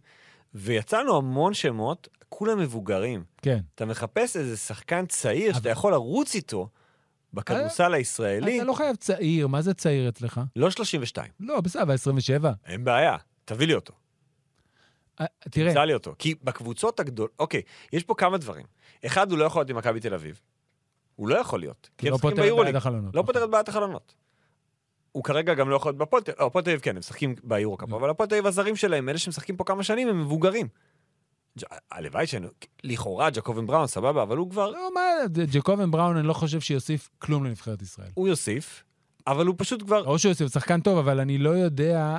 [0.54, 3.24] ויצאנו המון שמות, כולם מבוגרים.
[3.42, 3.60] כן.
[3.76, 6.70] אתה מחפש איזה שחקן צעיר שאתה יכול לרוץ איתו
[7.34, 10.42] בכדורסל הישראלי, אתה לא חייב צעיר, מה זה צעיר אצלך?
[10.56, 11.32] לא 32.
[11.40, 12.52] לא, בסדר, אבל 27.
[12.66, 13.16] אין בעיה,
[13.46, 13.94] תביא לי אותו.
[15.22, 16.16] אה, תראה, תמצא לי אותו.
[16.20, 17.62] כי בקבוצות הגדולות, אוקיי,
[17.94, 18.66] יש פה כמה דברים.
[19.06, 20.40] אחד, הוא לא יכול להיות עם מכבי תל אביב.
[21.16, 21.90] הוא לא יכול להיות.
[21.98, 22.76] כי הם לא משחקים פותר את ביורוליג.
[23.14, 24.16] לא פותר את בעיית החלונות.
[25.12, 27.36] הוא כרגע גם לא יכול להיות בפועל תל אביב, הפועל תל אביב כן, הם משחקים
[27.44, 27.98] ביורוקאפ, לא.
[27.98, 30.68] אבל הפועל תל אביב הזרים שלהם, אלה שמשחקים פה כמה שנים, הם מבוגרים.
[31.92, 32.48] הלוואי שהיינו,
[32.84, 35.02] לכאורה ג'קובן בראון, סבבה, אבל הוא כבר, לא, מה,
[35.52, 38.10] ג'קובן בראון, אני לא חושב שיוסיף כלום לנבחרת ישראל.
[38.14, 38.84] הוא יוסיף,
[39.28, 42.18] אבל הוא פשוט כבר, או שהוא יוסיף, שחקן טוב, אבל אני לא יודע,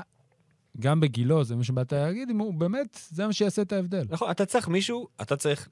[0.81, 4.05] גם בגילו, זה מה שבאת להגיד, אם הוא באמת, זה מה שיעשה את ההבדל.
[4.09, 5.69] נכון, אתה צריך מישהו, אתה צריך,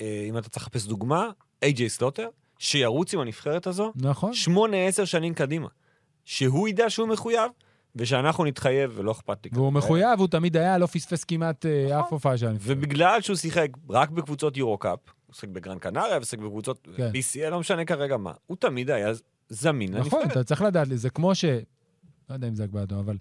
[0.00, 1.30] אה, אם אתה צריך לחפש דוגמה,
[1.62, 2.28] איי-ג'יי סלוטר,
[2.58, 4.34] שירוץ עם הנבחרת הזו, נכון?
[4.34, 5.68] שמונה, עשר שנים קדימה.
[6.24, 7.50] שהוא ידע שהוא מחויב,
[7.96, 9.50] ושאנחנו נתחייב, ולא אכפת לי.
[9.54, 11.98] והוא מחויב, הוא תמיד היה, לא פספס כמעט אה, נכון.
[11.98, 12.56] אף הופעה שלנו.
[12.60, 17.10] ובגלל שהוא שיחק רק בקבוצות יורו-קאפ, הוא שיחק בגרן קנריה, ושיחק בקבוצות כן.
[17.14, 19.12] BCL, לא משנה כרגע מה, הוא תמיד היה
[19.48, 20.32] זמין נכון, לנבחרת.
[20.32, 21.44] אתה צריך לדעת, זה כמו ש...
[22.30, 23.16] לא יודע אם זה אדום, אבל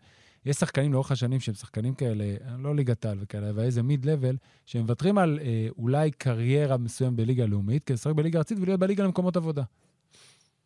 [0.45, 2.25] יש שחקנים לאורך השנים שהם שחקנים כאלה,
[2.57, 7.15] לא ליגת העל וכאלה, אבל איזה מיד לבל, שהם מוותרים על אה, אולי קריירה מסוים
[7.15, 9.63] בליגה הלאומית, כדי לשחק בליגה הארצית ולהיות בליגה למקומות עבודה.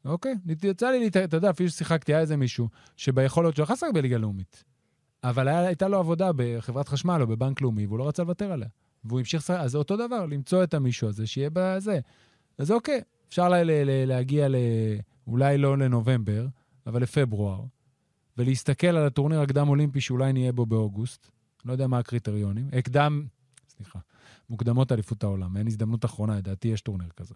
[0.05, 0.35] אוקיי?
[0.63, 4.63] יצא לי, אתה יודע, אפילו ששיחקתי, היה איזה מישהו שביכולות שלו לשחק בליגה לאומית.
[5.23, 8.67] אבל היה, הייתה לו עבודה בחברת חשמל או בבנק לאומי, והוא לא רצה לוותר עליה.
[9.03, 11.99] והוא המשיך אז זה אותו דבר, למצוא את המישהו הזה, שיהיה בזה.
[12.57, 14.55] אז אוקיי, אפשר לה, ל, ל, להגיע ל...
[15.27, 16.47] אולי לא לנובמבר,
[16.87, 17.63] אבל לפברואר,
[18.37, 21.27] ולהסתכל על הטורניר הקדם-אולימפי שאולי נהיה בו באוגוסט.
[21.65, 22.69] לא יודע מה הקריטריונים.
[22.73, 23.25] הקדם,
[23.69, 23.99] סליחה,
[24.49, 25.57] מוקדמות אליפות העולם.
[25.57, 27.33] אין הזדמנות אחרונה, לדעתי יש טורניר כזה.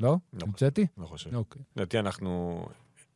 [0.00, 0.16] לא?
[0.32, 0.38] לא.
[0.42, 0.86] המצאתי?
[0.98, 1.34] לא חושב.
[1.34, 1.62] אוקיי.
[1.76, 2.60] לדעתי אנחנו,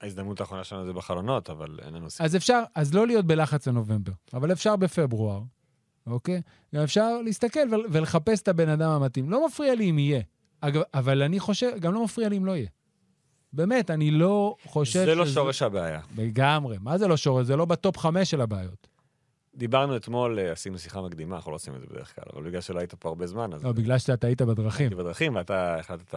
[0.00, 2.26] ההזדמנות האחרונה שלנו זה בחלונות, אבל אין לנו סיכוי.
[2.26, 5.42] אז אפשר, אז לא להיות בלחץ לנובמבר, אבל אפשר בפברואר,
[6.06, 6.42] אוקיי?
[6.74, 9.30] גם אפשר להסתכל ול, ולחפש את הבן אדם המתאים.
[9.30, 10.20] לא מפריע לי אם יהיה,
[10.60, 12.68] אגב, אבל אני חושב, גם לא מפריע לי אם לא יהיה.
[13.52, 16.00] באמת, אני לא חושב זה לא שורש הבעיה.
[16.16, 16.76] לגמרי.
[16.80, 17.46] מה זה לא שורש?
[17.46, 18.87] זה לא בטופ חמש של הבעיות.
[19.58, 22.60] דיברנו אתמול, אה, עשינו שיחה מקדימה, אנחנו לא עושים את זה בדרך כלל, אבל בגלל
[22.60, 24.86] שלא היית פה הרבה זמן, אז לא, בגלל שאתה היית בדרכים.
[24.86, 26.14] הייתי בדרכים, ואתה החלטת,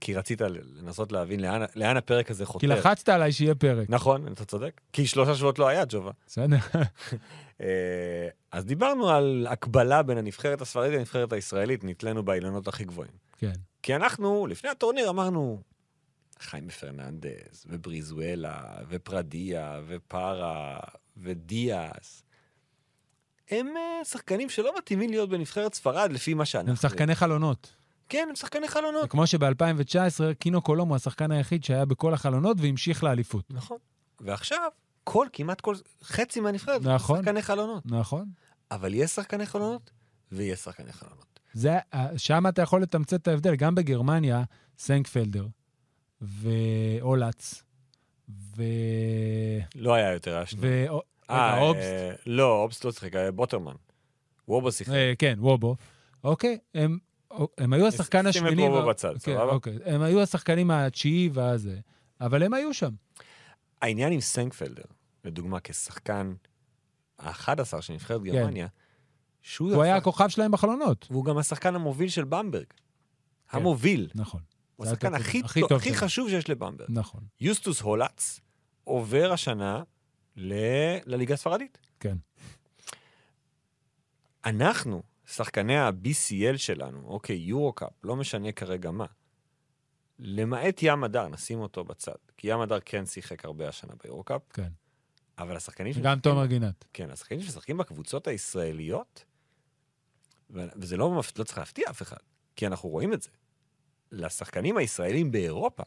[0.00, 0.40] כי רצית
[0.82, 2.60] לנסות להבין לאן, לאן הפרק הזה חותר.
[2.60, 3.90] כי לחצת עליי שיהיה פרק.
[3.90, 4.80] נכון, אתה צודק.
[4.92, 6.10] כי שלושה שבועות לא היה, ג'ובה.
[6.26, 6.56] בסדר.
[7.60, 13.12] אה, אז דיברנו על הקבלה בין הנבחרת הספרדית לנבחרת הישראלית, נתלינו באילנות הכי גבוהים.
[13.38, 13.52] כן.
[13.82, 15.62] כי אנחנו, לפני הטורניר אמרנו,
[16.40, 20.78] חיימה פרננדס, ובריזואלה, ופרדיה, ופארה,
[21.16, 22.22] ודיאס.
[23.50, 26.70] הם אה, שחקנים שלא מתאימים להיות בנבחרת ספרד לפי מה שאנחנו...
[26.70, 27.72] הם שחקני חלונות.
[28.08, 29.10] כן, הם שחקני חלונות.
[29.10, 33.44] כמו שב-2019 קינו קולום הוא השחקן היחיד שהיה בכל החלונות והמשיך לאליפות.
[33.50, 33.78] נכון.
[34.20, 34.70] ועכשיו,
[35.04, 37.18] כל, כמעט כל, חצי מהנבחרת, נכון.
[37.18, 37.82] שחקני חלונות.
[37.86, 38.28] נכון.
[38.70, 39.90] אבל יש שחקני חלונות,
[40.32, 41.40] ויש שחקני חלונות.
[41.52, 41.78] זה,
[42.16, 43.56] שם אתה יכול לתמצת את ההבדל.
[43.56, 44.42] גם בגרמניה,
[44.78, 45.46] זנגפלדר
[46.20, 47.62] והולץ
[48.28, 48.62] ו...
[49.74, 50.64] לא היה יותר, שניים.
[50.64, 50.96] ו...
[51.30, 51.82] אה, רגע, אובסט.
[51.82, 53.74] אה, לא, אובסט לא שיחק, בוטרמן.
[54.48, 54.92] וובו שיחק.
[54.92, 55.76] אה, כן, וובו.
[56.24, 56.98] אוקיי, הם,
[57.58, 58.68] הם היו השחקן שים את השמיני.
[58.68, 59.52] וובו בצד, כן, סבבה?
[59.52, 59.78] אוקיי.
[59.84, 61.78] הם היו השחקנים התשיעי והזה,
[62.20, 62.90] אבל הם היו שם.
[63.82, 64.84] העניין עם סנקפלדר,
[65.24, 66.34] לדוגמה, כשחקן
[67.18, 68.66] ה-11 של נבחרת גרמניה,
[69.42, 69.74] שהוא כן.
[69.74, 71.06] הוא היה הכוכב שלהם בחלונות.
[71.10, 72.64] והוא גם השחקן המוביל של במברג.
[72.64, 73.58] כן.
[73.58, 74.08] המוביל.
[74.14, 74.40] נכון,
[74.76, 75.98] הוא השחקן הכי הכי טוב- טוב הכי שלו.
[75.98, 76.86] חשוב שיש לבמברג.
[76.90, 77.20] נכון.
[77.40, 78.40] יוסטוס הולץ
[78.84, 79.82] עובר השנה
[80.36, 81.78] ל- לליגה הספרדית.
[82.00, 82.16] כן.
[84.44, 89.06] אנחנו, שחקני ה-BCL שלנו, אוקיי, יורו-קאפ, לא משנה כרגע מה,
[90.18, 94.68] למעט ים הדר, נשים אותו בצד, כי ים הדר כן שיחק הרבה השנה ביורו-קאפ, כן.
[95.38, 96.84] אבל השחקנים גם תומר גינת.
[96.92, 99.24] כן, השחקנים שמשחקים בקבוצות הישראליות,
[100.50, 102.16] וזה לא, לא צריך להפתיע אף אחד,
[102.56, 103.30] כי אנחנו רואים את זה.
[104.12, 105.82] לשחקנים הישראלים באירופה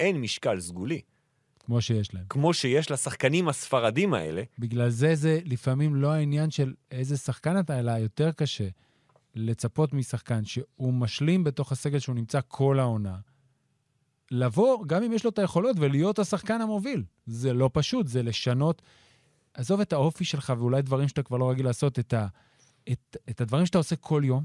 [0.00, 1.00] אין משקל סגולי,
[1.68, 2.24] כמו שיש להם.
[2.28, 7.78] כמו שיש לשחקנים הספרדים האלה, בגלל זה זה לפעמים לא העניין של איזה שחקן אתה,
[7.78, 8.68] אלא יותר קשה
[9.34, 13.16] לצפות משחקן שהוא משלים בתוך הסגל שהוא נמצא כל העונה.
[14.30, 17.04] לבוא, גם אם יש לו את היכולות, ולהיות השחקן המוביל.
[17.26, 18.82] זה לא פשוט, זה לשנות.
[19.54, 22.26] עזוב את האופי שלך ואולי דברים שאתה כבר לא רגיל לעשות, את, ה,
[22.92, 24.44] את, את הדברים שאתה עושה כל יום,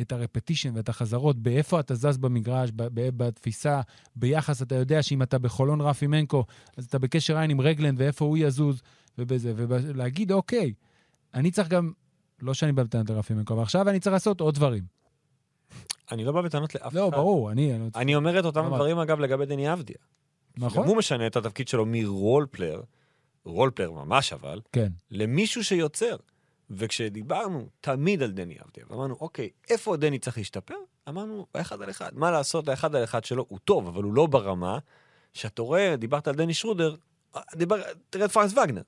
[0.00, 3.80] את הרפטישן ואת החזרות, באיפה אתה זז במגרש, בתפיסה,
[4.16, 6.44] ביחס, אתה יודע שאם אתה בחולון רפי מנקו,
[6.76, 8.82] אז אתה בקשר עין עם רגלנד ואיפה הוא יזוז,
[9.18, 10.72] ובזה, ולהגיד, אוקיי,
[11.34, 11.92] אני צריך גם,
[12.42, 14.82] לא שאני בא בטענות לרפי מנקו, אבל עכשיו אני צריך לעשות עוד דברים.
[16.12, 17.16] אני לא בא בטענות לאף לא, אחד.
[17.16, 17.74] ברור, אני...
[17.74, 18.66] אני- אני אומר את אותם.
[18.66, 19.96] דברים, אגב, לגבי דני אבדיה.
[20.56, 20.82] נכון?
[20.82, 25.64] גם הוא משנה את התפקיד שלו מ role player, role player ממש אבל, כן, למישהו
[25.64, 26.16] שיוצר.
[26.70, 30.74] וכשדיברנו תמיד על דני אבדיה, ואמרנו, אוקיי, איפה דני צריך להשתפר?
[31.08, 32.10] אמרנו, באחד על אחד.
[32.14, 34.78] מה לעשות, האחד על אחד שלו הוא טוב, אבל הוא לא ברמה
[35.34, 36.94] שאתה רואה, דיברת על דני שרודר,
[37.54, 38.82] דיבר, תראה את פרנס וגנר.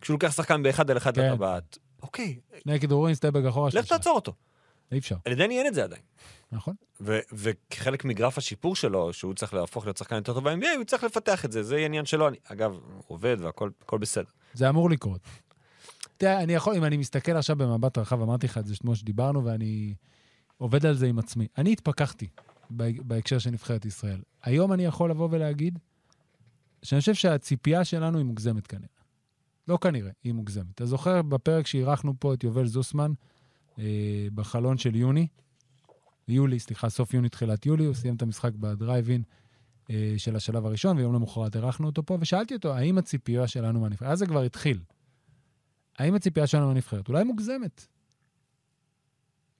[0.00, 1.32] כשהוא לוקח שחקן באחד על אחד כן.
[1.32, 3.86] לטבעת, אוקיי, שני כדורים, step back אחורה לך.
[3.86, 4.32] תעצור אותו.
[4.92, 6.02] אי אפשר, לדני אין את זה עדיין.
[6.52, 6.74] נכון?
[7.00, 11.04] ו- וכחלק מגרף השיפור שלו, שהוא צריך להפוך להיות שחקן יותר טוב ב-NBA, הוא צריך
[11.04, 12.28] לפתח את זה, זה עניין שלו.
[12.28, 14.28] אני, אגב, הוא עובד והכל הכל בסדר.
[14.54, 15.20] זה אמור לקרות.
[16.22, 19.44] תראה, אני יכול, אם אני מסתכל עכשיו במבט רחב, אמרתי לך את זה כמו שדיברנו,
[19.44, 19.94] ואני
[20.56, 21.46] עובד על זה עם עצמי.
[21.58, 22.28] אני התפכחתי
[22.70, 24.20] בה- בהקשר של נבחרת ישראל.
[24.42, 25.78] היום אני יכול לבוא ולהגיד
[26.82, 28.86] שאני חושב שהציפייה שלנו היא מוגזמת כנראה.
[29.68, 30.70] לא כנראה, היא מוגזמת.
[30.74, 33.12] אתה זוכר בפרק שאירחנו פה את יובל זוסמן,
[33.78, 33.84] אה,
[34.34, 35.26] בחלון של יוני,
[36.28, 39.22] יולי, סליחה, סוף יוני, תחילת יולי, הוא סיים את המשחק בדרייב-אין
[39.90, 44.08] אה, של השלב הראשון, ויום למחרת אירחנו אותו פה, ושאלתי אותו, האם הציפייה שלנו מהנבחרת,
[44.08, 44.78] אז זה כבר התחיל,
[45.98, 47.86] האם הציפייה שלנו מהנבחרת אולי מוגזמת?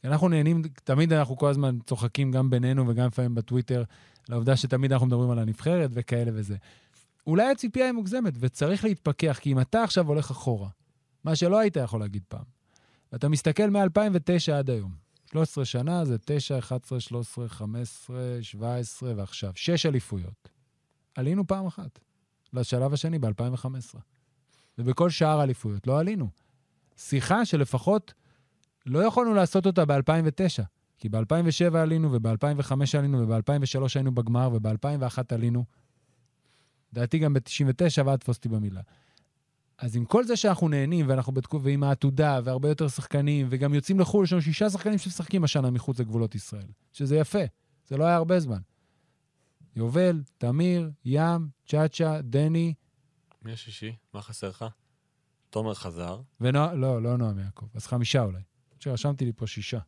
[0.05, 3.85] אנחנו נהנים, תמיד אנחנו כל הזמן צוחקים גם בינינו וגם לפעמים בטוויטר,
[4.29, 6.57] לעובדה שתמיד אנחנו מדברים על הנבחרת וכאלה וזה.
[7.27, 10.69] אולי הציפייה היא מוגזמת, וצריך להתפכח, כי אם אתה עכשיו הולך אחורה,
[11.25, 12.45] מה שלא היית יכול להגיד פעם,
[13.13, 14.93] ואתה מסתכל מ-2009 עד היום,
[15.31, 20.49] 13 שנה זה 9, 11, 13, 15, 17 ועכשיו, 6 אליפויות.
[21.15, 21.99] עלינו פעם אחת,
[22.53, 23.99] לשלב השני ב-2015.
[24.79, 26.29] ובכל שאר האליפויות לא עלינו.
[26.97, 28.15] שיחה שלפחות
[28.87, 30.63] לא יכולנו לעשות אותה ב-2009,
[30.99, 35.65] כי ב-2007 עלינו, וב-2005 עלינו, וב-2003 היינו בגמר, וב-2001 עלינו.
[36.93, 38.81] לדעתי גם ב-99, ואל תתפוס אותי במילה.
[39.79, 44.01] אז עם כל זה שאנחנו נהנים, ואנחנו בתקופה, ועם העתודה, והרבה יותר שחקנים, וגם יוצאים
[44.01, 47.45] לחו"ל, יש לנו שישה שחקנים שמשחקים השנה מחוץ לגבולות ישראל, שזה יפה,
[47.89, 48.61] זה לא היה הרבה זמן.
[49.77, 52.75] יובל, תמיר, ים, צ'אצ'ה, דני,
[53.45, 53.97] מי השישי?
[54.15, 54.65] מה חסר לך?
[55.51, 56.21] תומר חזר.
[56.41, 58.43] ונועם, לא, לא נועם יעקב, אז חמישה אולי.
[58.81, 59.79] שרשמתי לי פה שישה.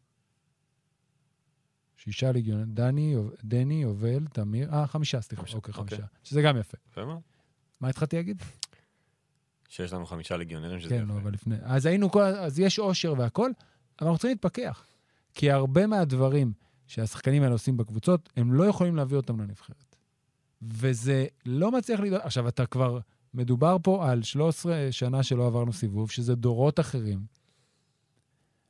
[1.96, 5.98] שישה ליגיון, דני, דני, יובל, תמיר, אה, חמישה, סליחה, חמישה, אוקיי, אוקיי.
[5.98, 6.12] חמישה.
[6.22, 6.76] שזה גם יפה.
[6.90, 7.20] יפה מאוד.
[7.80, 8.42] מה התחלתי להגיד?
[9.68, 11.12] שיש לנו חמישה ליגיונרים שזה כן, יפה.
[11.12, 11.57] לא, אבל לפני.
[11.62, 13.50] אז היינו כל, אז יש אושר והכל,
[14.00, 14.86] אבל אנחנו צריכים להתפכח.
[15.34, 16.52] כי הרבה מהדברים
[16.86, 19.96] שהשחקנים האלה עושים בקבוצות, הם לא יכולים להביא אותם לנבחרת.
[20.62, 22.20] וזה לא מצליח לדאוג.
[22.22, 22.98] עכשיו, אתה כבר,
[23.35, 27.20] מדובר פה על 13 שנה שלא עברנו סיבוב, שזה דורות אחרים.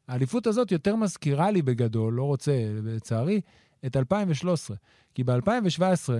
[0.08, 2.52] האליפות הזאת יותר מזכירה לי בגדול, לא רוצה,
[2.82, 3.40] לצערי,
[3.86, 4.76] את 2013.
[5.14, 6.12] כי ב-2017,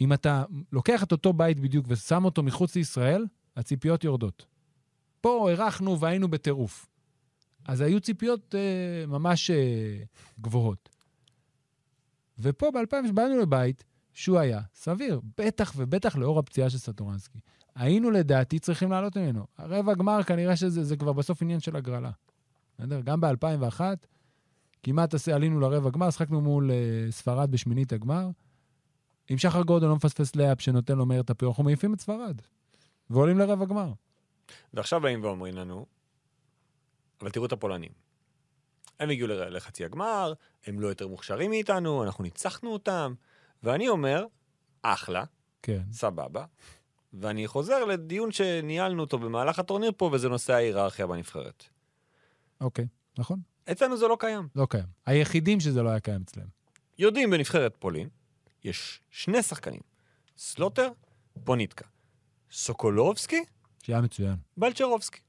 [0.00, 4.46] אם אתה לוקח את אותו בית בדיוק ושם אותו מחוץ לישראל, הציפיות יורדות.
[5.20, 6.86] פה אירחנו והיינו בטירוף.
[7.64, 10.02] אז היו ציפיות אה, ממש אה,
[10.40, 10.88] גבוהות.
[12.38, 13.84] ופה ב-2000 באנו לבית
[14.18, 17.38] שהוא היה סביר, בטח ובטח לאור הפציעה של סטורנסקי.
[17.74, 19.46] היינו לדעתי צריכים לעלות ממנו.
[19.58, 22.10] רבע גמר, כנראה שזה זה כבר בסוף עניין של הגרלה.
[22.78, 23.00] בסדר?
[23.00, 23.80] גם ב-2001,
[24.82, 28.28] כמעט עלינו לרבע גמר, שחקנו מול uh, ספרד בשמינית הגמר.
[29.30, 32.40] אם שחר גורדון לא מפספס לאפ שנותן לו מהר את הפיר, אנחנו מעיפים את ספרד.
[33.10, 33.92] ועולים לרבע גמר.
[34.74, 35.86] ועכשיו באים ואומרים לנו,
[37.20, 37.92] אבל תראו את הפולנים.
[39.00, 40.32] הם הגיעו לחצי הגמר,
[40.66, 43.14] הם לא יותר מוכשרים מאיתנו, אנחנו ניצחנו אותם,
[43.62, 44.26] ואני אומר,
[44.82, 45.24] אחלה,
[45.62, 45.82] כן.
[45.92, 46.44] סבבה.
[47.12, 51.64] ואני חוזר לדיון שניהלנו אותו במהלך הטורניר פה, וזה נושא ההיררכיה בנבחרת.
[52.60, 52.86] אוקיי,
[53.18, 53.40] נכון.
[53.72, 54.48] אצלנו זה לא קיים.
[54.56, 54.86] לא קיים.
[55.06, 56.46] היחידים שזה לא היה קיים אצלם.
[56.98, 58.08] יודעים בנבחרת פולין,
[58.64, 59.80] יש שני שחקנים,
[60.38, 60.88] סלוטר,
[61.44, 61.84] פוניטקה.
[62.50, 63.44] סוקולובסקי,
[63.82, 64.36] שהיה מצוין.
[64.56, 65.20] בלצ'רובסקי.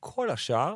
[0.00, 0.74] כל השאר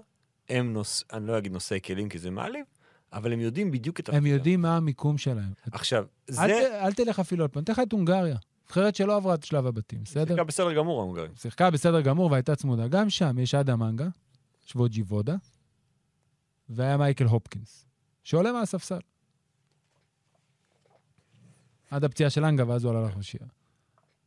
[0.48, 1.04] הם נוס...
[1.12, 2.64] אני לא אגיד נושאי כלים כי זה מעליב,
[3.12, 5.52] אבל הם יודעים בדיוק את הם יודעים מה המיקום שלהם.
[5.72, 6.42] עכשיו, זה...
[6.42, 8.36] אל, ת, אל תלך אפילו על פעם, תן לך את הונגריה.
[8.64, 10.26] נבחרת שלא עברה את שלב הבתים, בסדר?
[10.26, 11.30] שיחקה בסדר גמור, ההונגרים.
[11.36, 12.88] שיחקה בסדר גמור והייתה צמודה.
[12.88, 14.08] גם שם יש אדה מנגה,
[14.66, 15.36] שווג'י וודה,
[16.68, 17.84] והיה מייקל הופקינס,
[18.24, 18.98] שעולה מהספסל.
[21.90, 23.46] עד הפציעה של אנגה, ואז הוא עלה לחמישייה.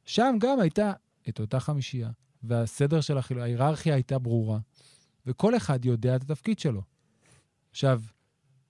[0.06, 0.94] שם גם הייתה
[1.30, 2.10] את אותה חמישייה,
[2.44, 4.60] והסדר של החילוק, ההיררכיה הייתה ברורה,
[5.26, 6.82] וכל אחד יודע את התפקיד שלו.
[7.72, 8.02] עכשיו,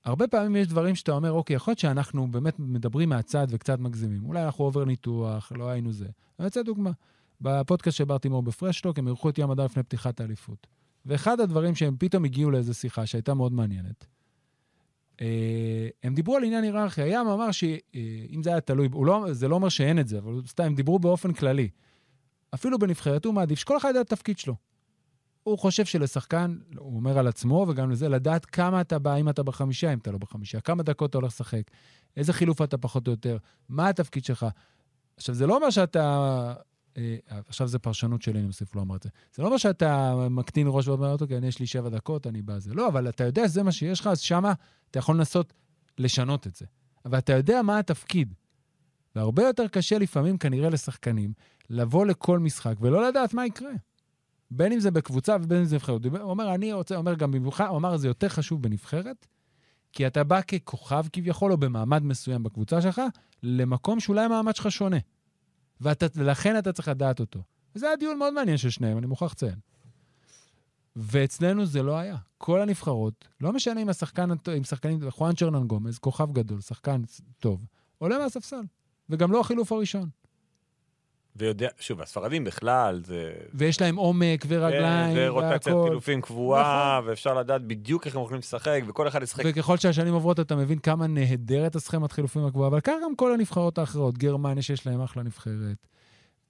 [0.05, 4.25] הרבה פעמים יש דברים שאתה אומר, אוקיי, יכול להיות שאנחנו באמת מדברים מהצד וקצת מגזימים.
[4.25, 6.07] אולי אנחנו עובר ניתוח, לא היינו זה.
[6.39, 6.91] אני רוצה דוגמה.
[7.41, 10.67] בפודקאסט של בר תימור בפרשטוק, הם אירחו את ים הדר לפני פתיחת האליפות.
[11.05, 14.05] ואחד הדברים שהם פתאום הגיעו לאיזו שיחה שהייתה מאוד מעניינת,
[15.21, 17.07] אה, הם דיברו על עניין היררכיה.
[17.07, 20.63] ים אמר שאם זה היה תלוי, לא, זה לא אומר שאין את זה, אבל סתם,
[20.63, 21.69] הם דיברו באופן כללי.
[22.53, 24.55] אפילו בנבחרת הוא מעדיף שכל אחד ידע את התפקיד שלו.
[25.43, 29.43] הוא חושב שלשחקן, הוא אומר על עצמו וגם לזה, לדעת כמה אתה בא, אם אתה
[29.43, 31.63] בחמישה, אם אתה לא בחמישה, כמה דקות אתה הולך לשחק,
[32.17, 33.37] איזה חילוף אתה פחות או יותר,
[33.69, 34.45] מה התפקיד שלך.
[35.17, 36.53] עכשיו, זה לא אומר שאתה...
[36.97, 37.17] אה,
[37.47, 39.09] עכשיו זה פרשנות שלי, אני מוסיף, לא אמר את זה.
[39.35, 42.59] זה לא אומר שאתה מקטין ראש ואומר, אוקיי, אני יש לי שבע דקות, אני בא
[42.59, 42.73] זה.
[42.73, 44.53] לא, אבל אתה יודע שזה מה שיש לך, אז שמה
[44.91, 45.53] אתה יכול לנסות
[45.97, 46.65] לשנות את זה.
[47.05, 48.33] אבל אתה יודע מה התפקיד.
[49.15, 51.33] והרבה יותר קשה לפעמים, כנראה, לשחקנים,
[51.69, 53.71] לבוא לכל משחק ולא לדעת מה יקרה.
[54.51, 56.05] בין אם זה בקבוצה ובין אם זה נבחרת.
[56.05, 59.27] הוא אומר, אני רוצה, אומר גם במיוחד, הוא אמר, זה יותר חשוב בנבחרת,
[59.93, 63.01] כי אתה בא ככוכב כביכול, או במעמד מסוים בקבוצה שלך,
[63.43, 64.97] למקום שאולי המעמד שלך שונה.
[65.81, 67.43] ולכן אתה צריך לדעת אותו.
[67.75, 69.59] וזה היה דיון מאוד מעניין של שניהם, אני מוכרח לציין.
[70.95, 72.17] ואצלנו זה לא היה.
[72.37, 77.01] כל הנבחרות, לא משנה אם השחקן, אם שחקנים, חואן צ'רנן גומז, כוכב גדול, שחקן
[77.39, 77.65] טוב,
[77.97, 78.61] עולה מהספסל.
[79.09, 80.09] וגם לא החילוף הראשון.
[81.35, 83.31] ויודע, שוב, הספרדים בכלל, זה...
[83.53, 85.87] ויש להם עומק ורגליים כן, ורוטציית והכל.
[85.87, 87.09] חילופים קבועה, נכון.
[87.09, 89.43] ואפשר לדעת בדיוק איך הם יכולים לשחק, וכל אחד ישחק.
[89.47, 93.77] וככל שהשנים עוברות אתה מבין כמה נהדרת הסכמת חילופים הקבועה, אבל ככה גם כל הנבחרות
[93.77, 95.87] האחרות, גרמניה שיש להם אחלה נבחרת.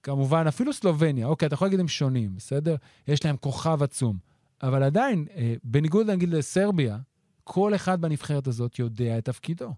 [0.02, 2.76] כמובן, אפילו סלובניה, אוקיי, אתה יכול להגיד הם שונים, בסדר?
[3.08, 4.16] יש להם כוכב עצום.
[4.62, 6.98] אבל עדיין, אה, בניגוד נגיד לסרביה,
[7.44, 9.74] כל אחד בנבחרת הזאת יודע את תפקידו.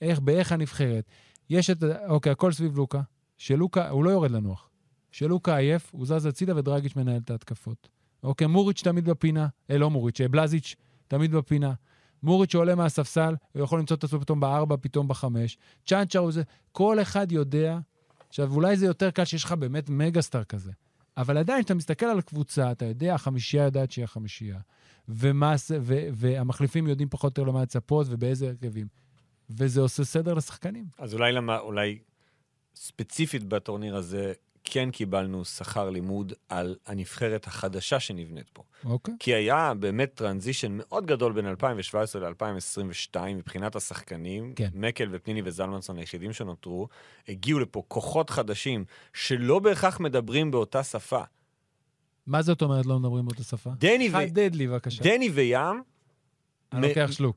[0.00, 1.04] איך, באיך הנבחרת.
[1.50, 3.00] יש את, אוקיי, הכל סביב לוקה.
[3.40, 4.70] שלוקה, הוא לא יורד לנוח.
[5.10, 7.88] שלוקה עייף, הוא זז הצידה ודרגיץ' מנהל את ההתקפות.
[8.22, 10.76] אוקיי, מוריץ' תמיד בפינה, אה, לא מוריץ', אה, בלזיץ'
[11.08, 11.72] תמיד בפינה.
[12.22, 15.58] מוריץ' שעולה מהספסל, הוא יכול למצוא את עצמו פתאום בארבע, פתאום בחמש.
[15.86, 17.78] צ'אנצ'ה הוא זה, כל אחד יודע.
[18.28, 20.72] עכשיו, אולי זה יותר קל שיש לך באמת מגה-סטאר כזה.
[21.16, 24.58] אבל עדיין, כשאתה מסתכל על הקבוצה, אתה יודע, החמישייה יודעת שהיא החמישייה.
[25.08, 28.86] ומה, ו, והמחליפים יודעים פחות או יותר למה לצפות ובאיזה הרכבים.
[29.50, 30.84] וזה עושה סדר לשחקנים.
[30.98, 31.98] אז אולי, למה, אולי
[32.80, 34.32] ספציפית בטורניר הזה,
[34.64, 38.62] כן קיבלנו שכר לימוד על הנבחרת החדשה שנבנית פה.
[38.84, 39.14] אוקיי.
[39.18, 44.52] כי היה באמת טרנזישן מאוד גדול בין 2017 ל-2022 מבחינת השחקנים.
[44.56, 44.68] כן.
[44.74, 46.88] מקל ופניני וזלמנסון היחידים שנותרו,
[47.28, 51.22] הגיעו לפה כוחות חדשים שלא בהכרח מדברים באותה שפה.
[52.26, 53.70] מה זאת אומרת לא מדברים באותה שפה?
[53.78, 54.12] דני, ו...
[54.12, 55.02] חדד לי, בבקשה.
[55.02, 55.82] דני וים.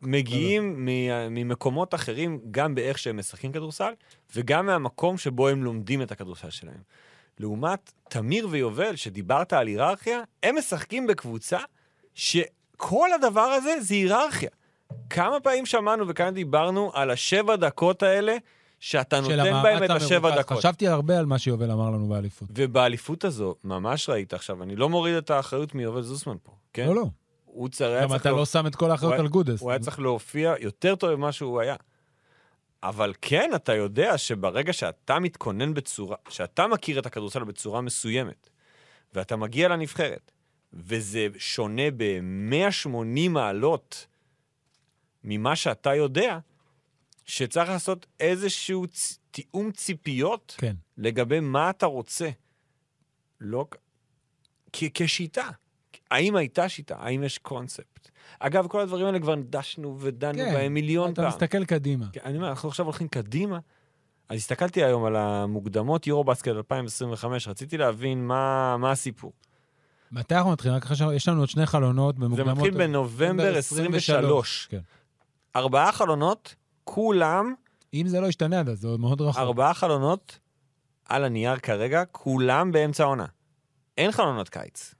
[0.02, 3.94] מגיעים מ- ממקומות אחרים, גם באיך שהם משחקים כדורסל,
[4.36, 6.82] וגם מהמקום שבו הם לומדים את הכדורסל שלהם.
[7.40, 11.60] לעומת תמיר ויובל, שדיברת על היררכיה, הם משחקים בקבוצה
[12.14, 14.50] שכל הדבר הזה זה היררכיה.
[15.10, 18.38] כמה פעמים שמענו וכאן דיברנו על השבע דקות האלה,
[18.80, 20.38] שאתה נותן בהם את השבע.
[20.38, 20.58] דקות.
[20.58, 22.50] חשבתי הרבה על מה שיובל אמר לנו באליפות.
[22.56, 26.88] ובאליפות הזו, ממש ראית עכשיו, אני לא מוריד את האחריות מיובל זוסמן פה, כן?
[26.88, 27.06] לא, לא.
[27.54, 28.04] הוא צריך...
[28.04, 29.62] גם אתה לא שם את כל האחריות על גודס.
[29.62, 31.76] הוא היה צריך להופיע יותר טוב ממה שהוא היה.
[32.84, 38.50] אבל כן, אתה יודע שברגע שאתה מתכונן בצורה, שאתה מכיר את הכדורסל בצורה מסוימת,
[39.14, 40.32] ואתה מגיע לנבחרת,
[40.74, 44.08] וזה שונה ב-180 מעלות
[45.24, 46.40] ממה שאתה יודע,
[47.26, 49.18] שצריך לעשות איזשהו צ...
[49.32, 50.76] תיאום ציפיות כן.
[50.98, 52.30] לגבי מה אתה רוצה.
[53.42, 53.66] לא...
[54.74, 54.84] כ...
[54.94, 55.50] כשיטה.
[56.14, 56.96] האם הייתה שיטה?
[57.00, 58.10] האם יש קונספט?
[58.40, 61.30] אגב, כל הדברים האלה כבר דשנו ודנו כן, בהם מיליון אתה פעם.
[61.30, 62.06] מסתכל קדימה.
[62.14, 63.60] כן, אני אומר, אנחנו עכשיו הולכים קדימה.
[64.30, 69.34] אז הסתכלתי היום על המוקדמות יורו-בסקט 2025, רציתי להבין מה, מה הסיפור.
[70.12, 70.78] מתי אנחנו מתחילים?
[70.78, 72.58] רק עכשיו, יש לנו עוד שני חלונות זה במוקדמות.
[72.58, 74.68] מתחיל בנובמבר 23.
[74.72, 74.80] כן.
[75.56, 77.54] ארבעה חלונות, כולם,
[77.94, 79.42] אם זה לא ישתנה עד אז, זה עוד מאוד רחוק.
[79.42, 80.40] ארבעה חלונות
[81.06, 83.26] על הנייר כרגע, כולם באמצע העונה.
[83.98, 84.94] אין חלונות קיץ.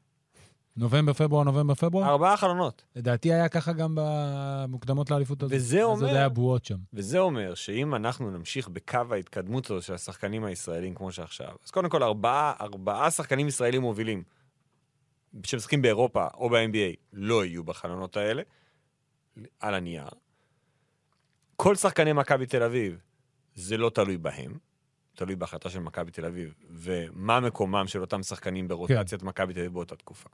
[0.78, 2.10] נובמבר, פברואר, נובמבר, פברואר?
[2.10, 2.84] ארבעה חלונות.
[2.96, 5.56] לדעתי היה ככה גם במוקדמות לאליפות הזאת.
[5.58, 6.78] וזה אז אומר- עוד היה בועות שם.
[6.94, 11.90] וזה אומר שאם אנחנו נמשיך בקו ההתקדמות הזו של השחקנים הישראלים כמו שעכשיו, אז קודם
[11.90, 14.24] כל ארבעה, ארבעה שחקנים ישראלים מובילים
[15.44, 18.42] שמשחקים באירופה או ב-NBA לא יהיו בחלונות האלה,
[19.60, 20.08] על הנייר.
[21.56, 22.98] כל שחקני מכבי תל אביב,
[23.56, 24.58] זה לא תלוי בהם,
[25.16, 29.28] תלוי בהחלטה של מכבי תל אביב, ומה מקומם של אותם שחקנים ברוטציית כן.
[29.28, 30.30] מכבי תל אביב באותה תקופה.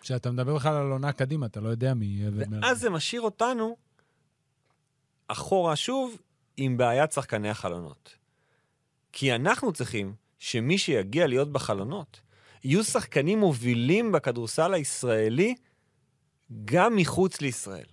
[0.00, 2.30] כשאתה מדבר בכלל על עונה קדימה, אתה לא יודע מי יהיה.
[2.34, 3.76] ומי- ואז זה משאיר אותנו
[5.28, 6.16] אחורה שוב
[6.56, 8.16] עם בעיית שחקני החלונות.
[9.12, 12.20] כי אנחנו צריכים שמי שיגיע להיות בחלונות,
[12.64, 15.54] יהיו שחקנים מובילים בכדורסל הישראלי
[16.64, 17.86] גם מחוץ לישראל.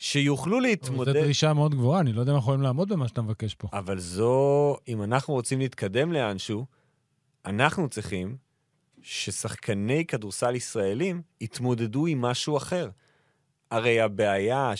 [0.00, 1.12] שיוכלו זו להתמודד...
[1.12, 3.68] דרישה מאוד גבוהה, אני לא יודע אם אנחנו יכולים לעמוד במה שאתה מבקש פה.
[3.72, 6.66] אבל זו, אם אנחנו רוצים להתקדם לאנשהו,
[7.44, 8.36] אנחנו צריכים
[9.02, 12.90] ששחקני כדורסל ישראלים יתמודדו עם משהו אחר.
[13.70, 14.72] הרי הבעיה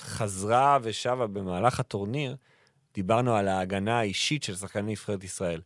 [0.00, 2.36] שחזרה ושבה במהלך הטורניר,
[2.94, 5.60] דיברנו על ההגנה האישית של שחקני נבחרת ישראל.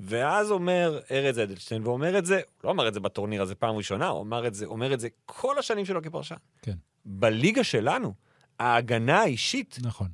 [0.00, 3.76] ואז אומר ארז אדלשטיין, ואומר את זה, הוא לא אמר את זה בטורניר הזה פעם
[3.76, 6.36] ראשונה, הוא אמר את זה, אומר את זה כל השנים שלו כפרשן.
[6.62, 6.74] כן.
[7.04, 8.14] בליגה שלנו,
[8.58, 10.08] ההגנה האישית נכון.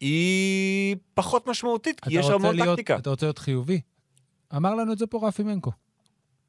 [0.00, 2.96] היא פחות משמעותית, כי יש המון להיות- טקטיקה.
[2.98, 3.80] אתה רוצה להיות חיובי?
[4.56, 5.72] אמר לנו את זה פה רפי מנקו.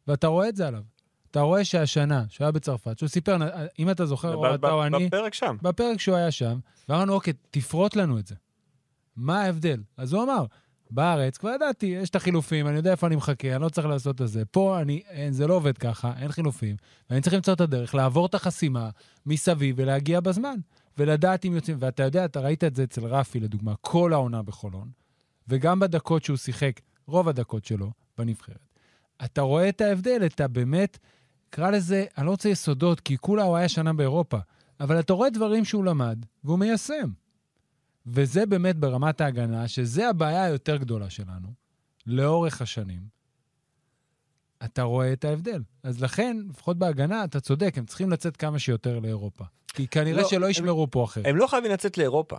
[0.07, 0.83] ואתה רואה את זה עליו.
[1.31, 3.37] אתה רואה שהשנה, שהוא היה בצרפת, שהוא סיפר,
[3.79, 5.57] אם אתה זוכר, או אתה או אני, בפרק שם.
[5.61, 8.35] בפרק שהוא היה שם, ואמרנו, אוקיי, תפרוט לנו את זה.
[9.15, 9.81] מה ההבדל?
[9.97, 10.45] אז הוא אמר,
[10.91, 14.21] בארץ, כבר ידעתי, יש את החילופים, אני יודע איפה אני מחכה, אני לא צריך לעשות
[14.21, 14.45] את זה.
[14.45, 16.75] פה אני, אין, זה לא עובד ככה, אין חילופים,
[17.09, 18.89] ואני צריך למצוא את הדרך, לעבור את החסימה
[19.25, 20.55] מסביב ולהגיע בזמן,
[20.97, 21.77] ולדעת אם יוצאים.
[21.79, 24.89] ואתה יודע, אתה ראית את זה אצל רפי, לדוגמה, כל העונה בחולון,
[25.47, 28.69] וגם בדקות שהוא שיחק, רוב הדקות שלו, בנבחרת.
[29.25, 30.97] אתה רואה את ההבדל, את הבאמת,
[31.49, 34.37] קרא לזה, אני לא רוצה יסודות, כי כולה הוא היה שנה באירופה,
[34.79, 37.09] אבל אתה רואה דברים שהוא למד, והוא מיישם.
[38.07, 41.47] וזה באמת ברמת ההגנה, שזה הבעיה היותר גדולה שלנו,
[42.07, 43.01] לאורך השנים.
[44.65, 45.61] אתה רואה את ההבדל.
[45.83, 49.43] אז לכן, לפחות בהגנה, אתה צודק, הם צריכים לצאת כמה שיותר לאירופה.
[49.67, 51.25] כי כנראה לא, שלא הם- ישמרו פה אחרת.
[51.25, 52.37] הם לא חייבים לצאת לאירופה,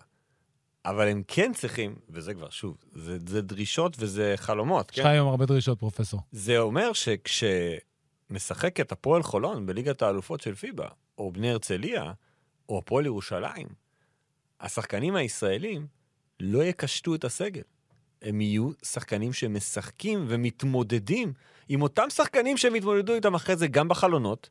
[0.85, 5.03] אבל הם כן צריכים, וזה כבר, שוב, זה, זה דרישות וזה חלומות, יש כן?
[5.03, 6.21] לך היום הרבה דרישות, פרופסור.
[6.33, 10.89] זה אומר שכשמשחקת הפועל חולון בליגת האלופות של פיבה,
[11.19, 12.13] או בני הרצליה,
[12.69, 13.67] או הפועל ירושלים,
[14.61, 15.87] השחקנים הישראלים
[16.41, 17.63] לא יקשטו את הסגל.
[18.23, 21.33] הם יהיו שחקנים שמשחקים ומתמודדים
[21.69, 24.51] עם אותם שחקנים שהם יתמודדו איתם אחרי זה גם בחלונות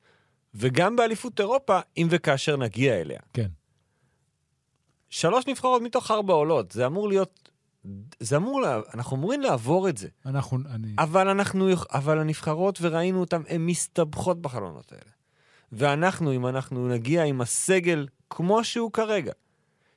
[0.54, 3.20] וגם באליפות אירופה, אם וכאשר נגיע אליה.
[3.34, 3.48] כן.
[5.10, 7.50] שלוש נבחרות מתוך ארבע עולות, זה אמור להיות...
[8.20, 10.08] זה אמור, לה, אנחנו אמורים לעבור את זה.
[10.26, 10.96] אנחנו, אני...
[10.98, 15.12] אבל אנחנו, אבל הנבחרות, וראינו אותן, הן מסתבכות בחלונות האלה.
[15.72, 19.32] ואנחנו, אם אנחנו נגיע עם הסגל כמו שהוא כרגע,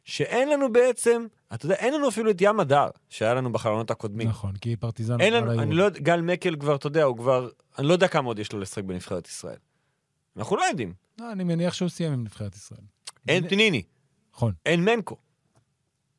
[0.09, 4.29] שאין לנו בעצם, אתה יודע, אין לנו אפילו את ים הדר, שהיה לנו בחלונות הקודמים.
[4.29, 5.21] נכון, כי פרטיזן...
[5.21, 5.75] אין עברה לנו, אני.
[5.75, 7.49] לא יודע, גל מקל כבר, אתה יודע, הוא כבר,
[7.79, 9.57] אני לא יודע כמה עוד יש לו לשחק בנבחרת ישראל.
[10.37, 10.95] אנחנו לא יודעים.
[11.21, 12.81] לא, אני מניח שהוא סיים עם נבחרת ישראל.
[13.29, 13.83] אין פניני,
[14.35, 15.17] נכון, אין מנקו.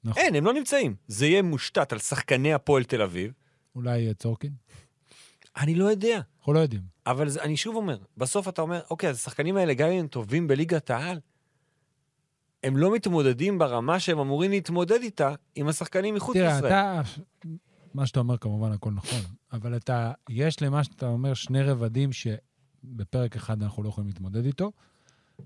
[0.03, 0.23] נכון.
[0.23, 0.95] אין, הם לא נמצאים.
[1.07, 3.31] זה יהיה מושתת על שחקני הפועל תל אביב.
[3.75, 4.51] אולי צורקין?
[5.57, 6.19] אני לא יודע.
[6.39, 6.81] אנחנו לא יודעים.
[7.05, 10.07] אבל זה, אני שוב אומר, בסוף אתה אומר, אוקיי, אז השחקנים האלה, גם אם הם
[10.07, 11.19] טובים בליגת העל,
[12.63, 16.71] הם לא מתמודדים ברמה שהם אמורים להתמודד איתה עם השחקנים מחוץ תראה, לישראל.
[16.71, 17.01] אתה...
[17.93, 19.19] מה שאתה אומר כמובן הכל נכון,
[19.53, 24.71] אבל אתה, יש למה שאתה אומר שני רבדים שבפרק אחד אנחנו לא יכולים להתמודד איתו,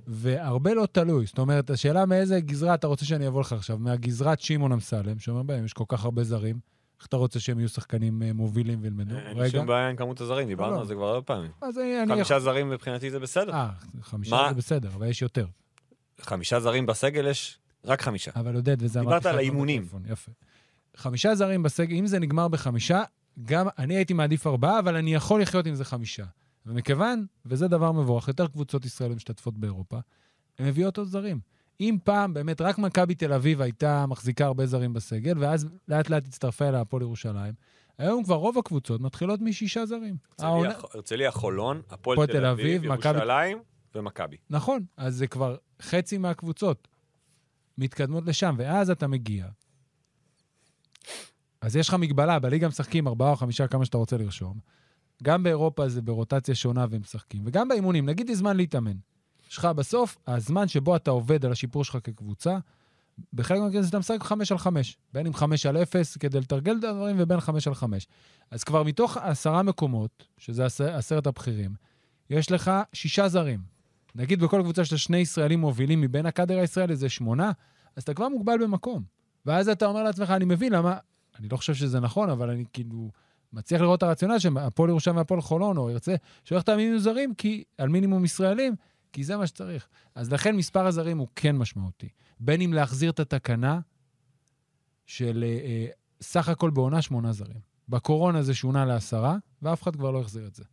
[0.08, 1.26] והרבה לא תלוי.
[1.26, 5.44] זאת אומרת, השאלה מאיזה גזרה אתה רוצה שאני אבוא לך עכשיו, מהגזרת שמעון אמסלם, שאומר
[5.44, 6.60] בהם, יש כל כך הרבה זרים,
[7.00, 9.16] איך אתה רוצה שהם יהיו שחקנים אה, מובילים וילמדו?
[9.16, 9.50] אין לי.
[9.50, 10.80] שום בעיה עם כמות הזרים, דיברנו לא.
[10.80, 11.52] על זה כבר הרבה פעמים.
[12.08, 13.54] חמישה זרים מבחינתי זה בסדר.
[13.54, 13.70] אה,
[14.02, 14.50] חמישה מה?
[14.50, 15.46] זה בסדר, אבל יש יותר.
[16.22, 18.32] חמישה זרים בסגל יש רק חמישה.
[18.36, 19.88] אבל עודד, וזה אמרתי דיברת על האימונים.
[20.10, 20.32] יפה.
[20.98, 23.04] חמישה זרים בסגל, אם זה נגמר בחמישה,
[23.46, 26.24] גם אני הייתי מעדיף ארבעה, אבל אני יכול לחיות עם זה חמישה.
[26.66, 29.98] ומכיוון, וזה דבר מבורך, יותר קבוצות ישראל משתתפות באירופה,
[30.60, 31.40] הן מביאות עוד זרים.
[31.80, 36.26] אם פעם באמת רק מכבי תל אביב הייתה מחזיקה הרבה זרים בסגל, ואז לאט לאט
[36.28, 37.54] הצטרפה אליה הפועל ירושלים,
[37.98, 40.16] היום כבר רוב הקבוצות מתחילות משישה זרים.
[40.40, 43.58] העונה- הרצליה, הרצליה, חולון, הפועל הפועל תל אביב, ירושלים
[43.96, 44.38] ומכבי.
[44.50, 46.88] נכון, אז זה כבר חצי מהקבוצות
[47.78, 49.48] מתקדמות לשם, ואז אתה מגיע.
[51.62, 54.60] אז יש לך מגבלה, בליגה משחקים ארבעה או חמישה, כמה שאתה רוצה לרשום.
[55.24, 58.98] גם באירופה זה ברוטציה שונה והם משחקים, וגם באימונים, נגיד יש זמן להתאמן.
[59.50, 62.58] יש לך בסוף, הזמן שבו אתה עובד על השיפור שלך כקבוצה,
[63.34, 66.84] בחלק מהמקרים אתה משחק חמש על חמש, בין אם חמש על אפס כדי לתרגל את
[66.84, 68.08] הדברים, ובין חמש על חמש.
[68.52, 71.76] אז כבר מתוך עשרה מקומות, שזה עשר- עשרת הבכירים,
[72.30, 73.73] יש לך שישה זרים.
[74.16, 77.52] נגיד בכל קבוצה לה שני ישראלים מובילים מבין הקאדר הישראלי, זה שמונה,
[77.96, 79.04] אז אתה כבר מוגבל במקום.
[79.46, 80.98] ואז אתה אומר לעצמך, אני מבין למה,
[81.40, 83.12] אני לא חושב שזה נכון, אבל אני כאילו
[83.54, 87.64] מצליח לראות את הרציונל שהפועל ירושלים והפועל חולון, או ירצה, שהולך על מינימום זרים, כי,
[87.78, 88.76] על מינימום ישראלים,
[89.14, 89.88] כי זה מה שצריך.
[90.16, 92.10] אז לכן מספר הזרים הוא כן משמעותי.
[92.40, 93.80] בין אם להחזיר את התקנה
[95.06, 95.88] של אה, אה,
[96.22, 97.60] סך הכל בעונה שמונה זרים.
[97.90, 100.64] בקורונה זה שונה לעשרה, ואף אחד כבר לא החזיר את זה.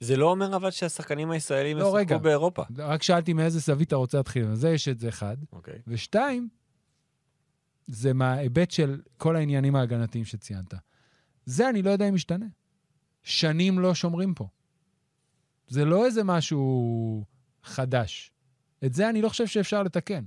[0.00, 2.00] זה לא אומר אבל שהשחקנים הישראלים לא.
[2.00, 2.62] ישחקו באירופה.
[2.78, 4.46] רק שאלתי מאיזה זווית אתה רוצה להתחיל.
[4.46, 5.36] אז זה יש את זה אחד.
[5.52, 5.78] אוקיי.
[5.86, 6.48] ושתיים,
[7.86, 10.74] זה מההיבט של כל העניינים ההגנתיים שציינת.
[11.46, 12.46] זה אני לא יודע אם ישתנה.
[13.22, 14.48] שנים לא שומרים פה.
[15.68, 17.24] זה לא איזה משהו
[17.62, 18.32] חדש.
[18.84, 20.24] את זה אני לא חושב שאפשר לתקן.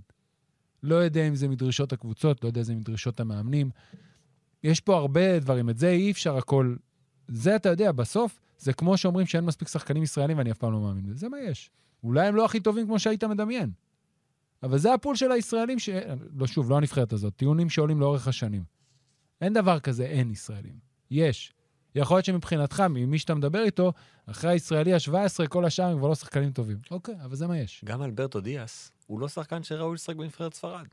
[0.84, 3.70] לא יודע אם זה מדרישות הקבוצות, לא יודע אם זה מדרישות המאמנים.
[4.64, 5.70] יש פה הרבה דברים.
[5.70, 6.76] את זה אי אפשר הכל...
[7.28, 10.80] זה אתה יודע, בסוף, זה כמו שאומרים שאין מספיק שחקנים ישראלים ואני אף פעם לא
[10.80, 11.16] מאמין בזה.
[11.16, 11.70] זה מה יש.
[12.04, 13.72] אולי הם לא הכי טובים כמו שהיית מדמיין.
[14.64, 15.90] אבל זה הפול של הישראלים ש...
[16.36, 18.64] לא, שוב, לא הנבחרת הזאת, טיעונים שעולים לאורך השנים.
[19.42, 20.74] אין דבר כזה אין ישראלים.
[21.12, 21.54] יש.
[21.96, 23.94] יכול להיות שמבחינתך, ממי שאתה מדבר איתו,
[24.26, 26.78] אחרי הישראלי ה-17, כל השאר הם כבר לא שחקנים טובים.
[26.92, 27.82] אוקיי, אבל זה מה יש.
[27.86, 30.88] גם אלברטו דיאס, הוא לא שחקן שראוי לשחק בנבחרת ספרד.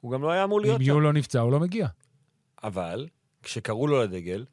[0.00, 0.88] הוא גם לא היה אמור להיות אם שם.
[0.88, 1.88] יו לא נפצע, הוא לא מגיע.
[2.62, 3.08] אבל
[3.42, 4.44] כשקראו לו לדגל,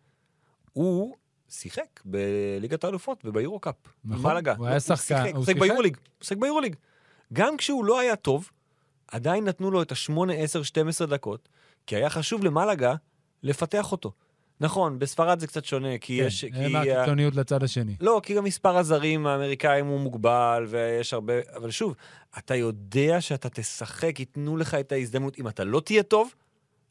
[0.73, 1.15] הוא
[1.49, 3.75] שיחק בליגת האלופות וביורו-קאפ.
[4.05, 4.55] נכון, מלאגה.
[4.57, 5.59] הוא היה שחקן, הוא שיחק.
[5.59, 5.95] ביורוליג.
[5.97, 6.75] הוא שיחק ביורוליג.
[7.33, 8.49] גם כשהוא לא היה טוב,
[9.07, 11.49] עדיין נתנו לו את ה-8, 10, 12 דקות,
[11.87, 12.95] כי היה חשוב למלאגה
[13.43, 14.11] לפתח אותו.
[14.61, 16.45] נכון, בספרד זה קצת שונה, כי יש...
[16.45, 17.95] כן, כי אין ה- מהקיצוניות לצד השני.
[18.01, 21.33] לא, כי גם מספר הזרים האמריקאים הוא מוגבל, ויש הרבה...
[21.55, 21.95] אבל שוב,
[22.37, 25.39] אתה יודע שאתה תשחק, ייתנו לך את ההזדמנות.
[25.39, 26.33] אם אתה לא תהיה טוב,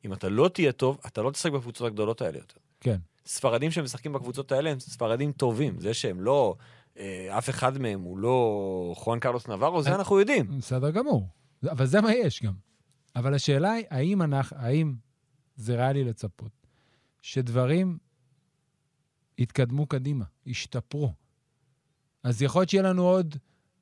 [0.05, 2.57] אם אתה לא תהיה טוב, אתה לא תשחק בקבוצות הגדולות האלה יותר.
[2.81, 2.97] כן.
[3.29, 5.81] ספרדים שמשחקים בקבוצות האלה הם ספרדים טובים.
[5.81, 6.57] זה שהם לא...
[6.99, 10.59] אה, אף אחד מהם הוא לא חואן קרלוס נברו, זה אה, אנחנו יודעים.
[10.59, 11.29] בסדר גמור.
[11.71, 12.53] אבל זה מה יש גם.
[13.17, 14.95] אבל השאלה היא, האם, אנחנו, האם
[15.57, 16.67] זה ריאלי לצפות
[17.23, 17.99] שדברים
[19.39, 21.15] יתקדמו קדימה, ישתפרו?
[22.23, 23.37] אז יכול להיות שיהיה לנו עוד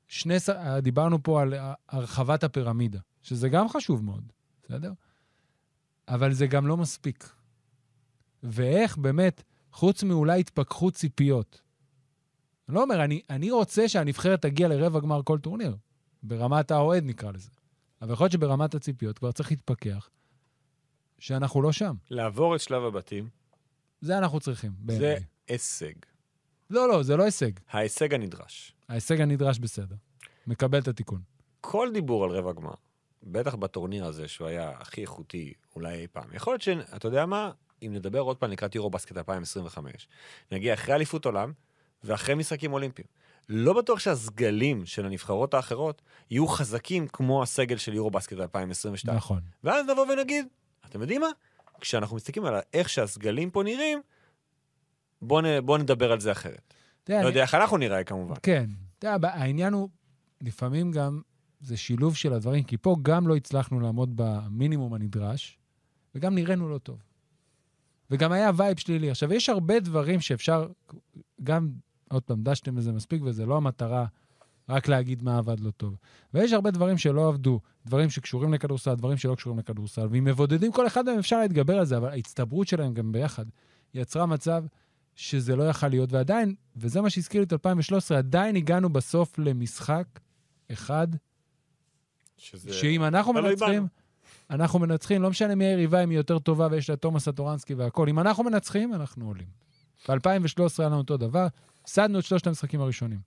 [0.09, 0.41] שני...
[0.41, 0.51] ש-
[0.83, 1.55] דיברנו פה על
[1.89, 4.33] הרחבת הפירמידה, שזה גם חשוב מאוד,
[4.63, 4.93] בסדר?
[6.09, 7.36] אבל זה גם לא מספיק.
[8.51, 9.43] ואיך באמת,
[9.73, 11.61] חוץ מאולי התפכחות ציפיות,
[12.69, 15.77] אני לא אומר, אני, אני רוצה שהנבחרת תגיע לרבע גמר כל טורניר.
[16.23, 17.51] ברמת האוהד נקרא לזה.
[18.03, 20.11] אבל יכול להיות שברמת הציפיות כבר צריך להתפכח
[21.19, 21.95] שאנחנו לא שם.
[22.11, 23.29] לעבור את שלב הבתים,
[24.01, 25.25] זה אנחנו צריכים, זה בעיניי.
[25.49, 25.95] הישג.
[26.71, 27.51] לא, לא, זה לא הישג.
[27.71, 28.75] ההישג הנדרש.
[28.89, 29.97] ההישג הנדרש בסדר.
[30.47, 31.21] מקבל את התיקון.
[31.61, 32.75] כל דיבור על רבע גמר,
[33.23, 36.29] בטח בטורניר הזה, שהוא היה הכי איכותי אולי אי פעם.
[36.33, 36.69] יכול להיות ש...
[36.69, 37.51] אתה יודע מה?
[37.83, 40.09] אם נדבר עוד פעם לקראת יורו בסקט 2025,
[40.53, 41.53] נגיע אחרי אליפות עולם
[42.05, 43.07] ואחרי משחקים אולימפיים.
[43.49, 49.17] לא בטוח שהסגלים של הנבחרות האחרות יהיו חזקים כמו הסגל של יורו בסקט 2022.
[49.17, 49.41] נכון.
[49.65, 50.47] ואז נבוא ונגיד,
[50.87, 51.27] אתם יודעים מה?
[51.81, 53.99] כשאנחנו מסתכלים על איך שהסגלים פה נראים,
[55.23, 56.75] בואו בוא נדבר על זה אחרת.
[57.09, 58.35] יודע, לא אני- יודע איך אנחנו נראה כמובן.
[58.43, 58.67] כן.
[59.05, 59.89] יודע, העניין הוא,
[60.41, 61.21] לפעמים גם
[61.61, 65.59] זה שילוב של הדברים, כי פה גם לא הצלחנו לעמוד במינימום הנדרש,
[66.15, 66.99] וגם נראינו לא טוב.
[68.11, 69.11] וגם היה וייב שלילי.
[69.11, 70.67] עכשיו, יש הרבה דברים שאפשר,
[71.43, 71.69] גם,
[72.11, 74.07] עוד פעם, דשתם לזה מספיק, וזה לא המטרה
[74.69, 75.97] רק להגיד מה עבד לא טוב.
[76.35, 80.87] ויש הרבה דברים שלא עבדו, דברים שקשורים לכדורסל, דברים שלא קשורים לכדורסל, ואם מבודדים כל
[80.87, 83.45] אחד מהם אפשר להתגבר על זה, אבל ההצטברות שלהם גם ביחד
[83.95, 84.65] יצרה מצב
[85.15, 90.07] שזה לא יכל להיות, ועדיין, וזה מה שהזכיר לי את 2013, עדיין הגענו בסוף למשחק
[90.73, 91.09] אחד,
[92.37, 92.73] שזה...
[92.73, 93.87] שאם אנחנו מנצחים.
[94.51, 98.09] אנחנו מנצחים, לא משנה מי היריבה, אם היא יותר טובה ויש לה תומאס סטורנסקי והכול,
[98.09, 99.47] אם אנחנו מנצחים, אנחנו עולים.
[100.09, 101.47] ב-2013 היה לנו אותו דבר,
[101.83, 103.21] הפסדנו את שלושת המשחקים הראשונים.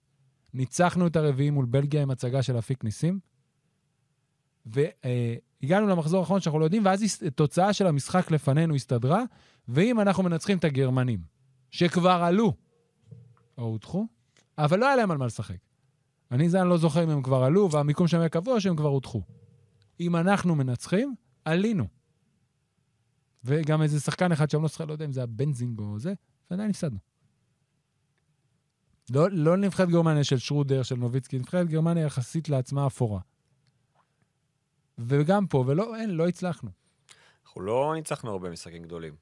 [0.54, 3.18] ניצחנו את הרביעי מול בלגיה עם הצגה של אפיק ניסים,
[4.66, 9.22] והגענו למחזור האחרון שאנחנו לא יודעים, ואז הס- תוצאה של המשחק לפנינו הסתדרה,
[9.68, 11.20] ואם אנחנו מנצחים את הגרמנים,
[11.70, 12.52] שכבר עלו,
[13.58, 14.06] או הודחו,
[14.58, 15.56] אבל לא היה להם על מה לשחק.
[16.30, 18.88] אני זה אני לא זוכר אם הם כבר עלו, והמיקום שלהם היה קבוע, שהם כבר
[18.88, 19.22] הודחו.
[20.00, 21.86] אם אנחנו מנצחים, עלינו.
[23.44, 26.12] וגם איזה שחקן אחד שם, לא זוכר, לא יודע אם זה היה בנזינג או זה,
[26.50, 26.98] ועדיין הפסדנו.
[29.10, 33.20] לא, לא נבחרת גרמניה של שרודר, של נוביצקי, נבחרת גרמניה יחסית לעצמה אפורה.
[34.98, 36.70] וגם פה, ולא, אין, לא הצלחנו.
[37.44, 39.14] אנחנו לא ניצחנו הרבה משחקים גדולים.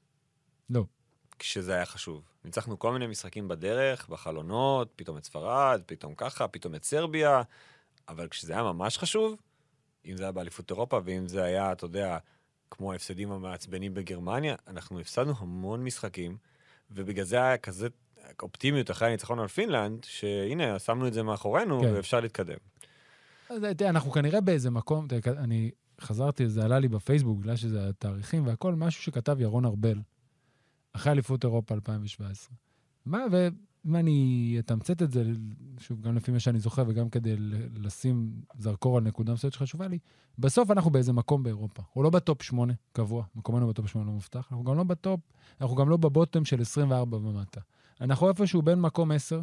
[0.69, 0.85] לא.
[1.39, 2.29] כשזה היה חשוב.
[2.45, 7.41] ניצחנו כל מיני משחקים בדרך, בחלונות, פתאום את ספרד, פתאום ככה, פתאום את סרביה,
[8.07, 9.35] אבל כשזה היה ממש חשוב,
[10.11, 12.17] אם זה היה באליפות אירופה, ואם זה היה, אתה יודע,
[12.71, 16.37] כמו ההפסדים המעצבנים בגרמניה, אנחנו הפסדנו המון משחקים,
[16.91, 17.87] ובגלל זה היה כזה
[18.41, 21.93] אופטימיות אחרי הניצחון על פינלנד, שהנה, שמנו את זה מאחורינו, כן.
[21.93, 22.57] ואפשר להתקדם.
[23.49, 27.89] אז תראה, אנחנו כנראה באיזה מקום, תראה, אני חזרתי, זה עלה לי בפייסבוק, בגלל שזה
[27.89, 29.99] התאריכים והכל, משהו שכתב ירון ארבל,
[30.93, 32.55] אחרי אליפות אירופה 2017.
[33.05, 33.25] מה,
[33.85, 35.23] ואם אני אתמצת את זה,
[35.79, 37.35] שוב, גם לפי מה שאני זוכר וגם כדי
[37.75, 39.99] לשים זרקור על נקודה מסוימת שחשובה לי,
[40.37, 41.81] בסוף אנחנו באיזה מקום באירופה.
[41.81, 44.83] אנחנו לא ב top 8 קבוע, מקומנו ב top 8 לא מובטח, אנחנו גם לא
[44.83, 45.19] ב top,
[45.61, 47.61] אנחנו גם לא ב bottom של 24 ומטה.
[48.01, 49.41] אנחנו איפשהו בין מקום 10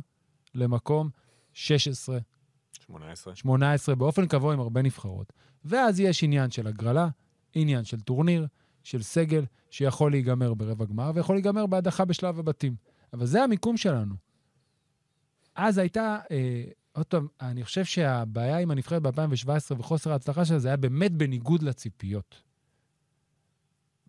[0.54, 1.10] למקום
[1.52, 2.18] 16,
[2.80, 3.36] 18.
[3.36, 5.32] 18 באופן קבוע עם הרבה נבחרות.
[5.64, 7.08] ואז יש עניין של הגרלה,
[7.54, 8.46] עניין של טורניר,
[8.82, 12.76] של סגל, שיכול להיגמר ברבע גמר ויכול להיגמר בהדחה בשלב הבתים.
[13.12, 14.25] אבל זה המיקום שלנו.
[15.56, 20.68] אז הייתה, אה, עוד פעם, אני חושב שהבעיה עם הנבחרת ב-2017 וחוסר ההצלחה שלה, זה
[20.68, 22.42] היה באמת בניגוד לציפיות.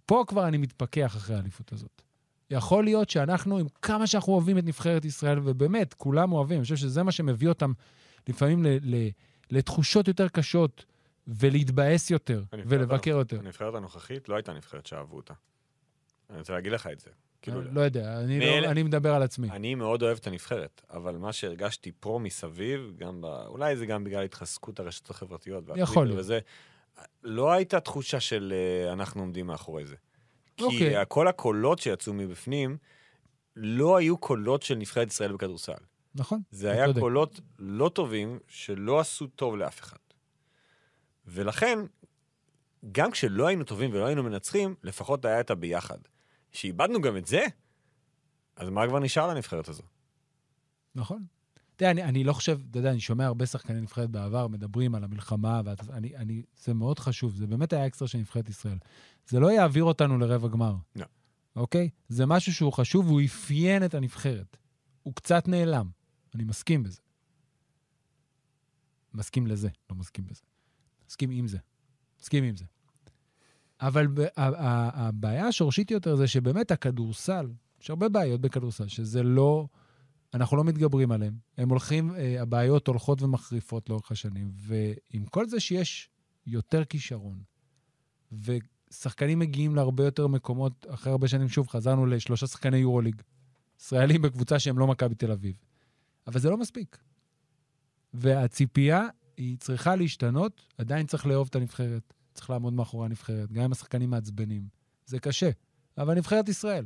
[0.05, 2.01] פה כבר אני מתפכח אחרי האליפות הזאת.
[2.49, 6.75] יכול להיות שאנחנו, עם כמה שאנחנו אוהבים את נבחרת ישראל, ובאמת, כולם אוהבים, אני חושב
[6.75, 7.71] שזה מה שמביא אותם
[8.27, 9.09] לפעמים ל- ל-
[9.51, 10.85] לתחושות יותר קשות,
[11.27, 13.39] ולהתבאס יותר, ולבקר יותר.
[13.39, 15.33] הנבחרת הנוכחית לא הייתה נבחרת שאהבו אותה.
[16.29, 17.09] אני רוצה להגיד לך את זה.
[17.51, 19.49] כאילו, לא יודע, אני, מאלה- לא, אני מדבר על עצמי.
[19.51, 23.25] אני מאוד אוהב את הנבחרת, אבל מה שהרגשתי פה מסביב, גם ב...
[23.25, 25.63] אולי זה גם בגלל התחזקות הרשתות החברתיות.
[25.75, 26.19] יכול להיות.
[26.19, 26.39] וזה,
[27.23, 28.53] לא הייתה תחושה של
[28.87, 29.95] אה, אנחנו עומדים מאחורי זה.
[30.57, 31.03] כי אוקיי.
[31.07, 32.77] כל הקולות שיצאו מבפנים,
[33.55, 35.73] לא היו קולות של נבחרת ישראל בכדורסל.
[36.15, 36.41] נכון?
[36.51, 36.99] זה היה צודק.
[36.99, 39.97] קולות לא טובים, שלא עשו טוב לאף אחד.
[41.25, 41.79] ולכן,
[42.91, 45.97] גם כשלא היינו טובים ולא היינו מנצחים, לפחות היה את הביחד.
[46.51, 47.45] שאיבדנו גם את זה,
[48.55, 49.83] אז מה כבר נשאר לנבחרת הזו?
[50.95, 51.25] נכון.
[51.75, 54.95] אתה יודע, אני, אני לא חושב, אתה יודע, אני שומע הרבה שחקני נבחרת בעבר מדברים
[54.95, 58.77] על המלחמה, ואני, אני, זה מאוד חשוב, זה באמת היה אקסטרה של נבחרת ישראל.
[59.27, 60.75] זה לא יעביר אותנו לרבע גמר.
[60.95, 61.05] לא.
[61.55, 61.89] אוקיי?
[62.07, 64.57] זה משהו שהוא חשוב, והוא אפיין את הנבחרת.
[65.03, 65.89] הוא קצת נעלם,
[66.35, 67.01] אני מסכים בזה.
[69.13, 70.41] מסכים לזה, לא מסכים בזה.
[71.09, 71.57] מסכים עם זה.
[72.21, 72.65] מסכים עם זה.
[73.81, 74.07] אבל
[74.37, 77.47] הבעיה השורשית יותר זה שבאמת הכדורסל,
[77.81, 79.67] יש הרבה בעיות בכדורסל, שזה לא,
[80.33, 81.33] אנחנו לא מתגברים עליהן.
[81.57, 86.09] הם הולכים, אה, הבעיות הולכות ומחריפות לאורך השנים, ועם כל זה שיש
[86.45, 87.41] יותר כישרון,
[88.31, 93.21] ושחקנים מגיעים להרבה יותר מקומות, אחרי הרבה שנים, שוב, חזרנו לשלושה שחקני יורוליג,
[93.79, 95.55] ישראלים בקבוצה שהם לא מכבי תל אביב.
[96.27, 96.97] אבל זה לא מספיק.
[98.13, 99.03] והציפייה
[99.37, 104.09] היא צריכה להשתנות, עדיין צריך לאהוב את הנבחרת, צריך לעמוד מאחורי הנבחרת, גם אם השחקנים
[104.09, 104.61] מעצבנים.
[105.05, 105.49] זה קשה,
[105.97, 106.85] אבל נבחרת ישראל.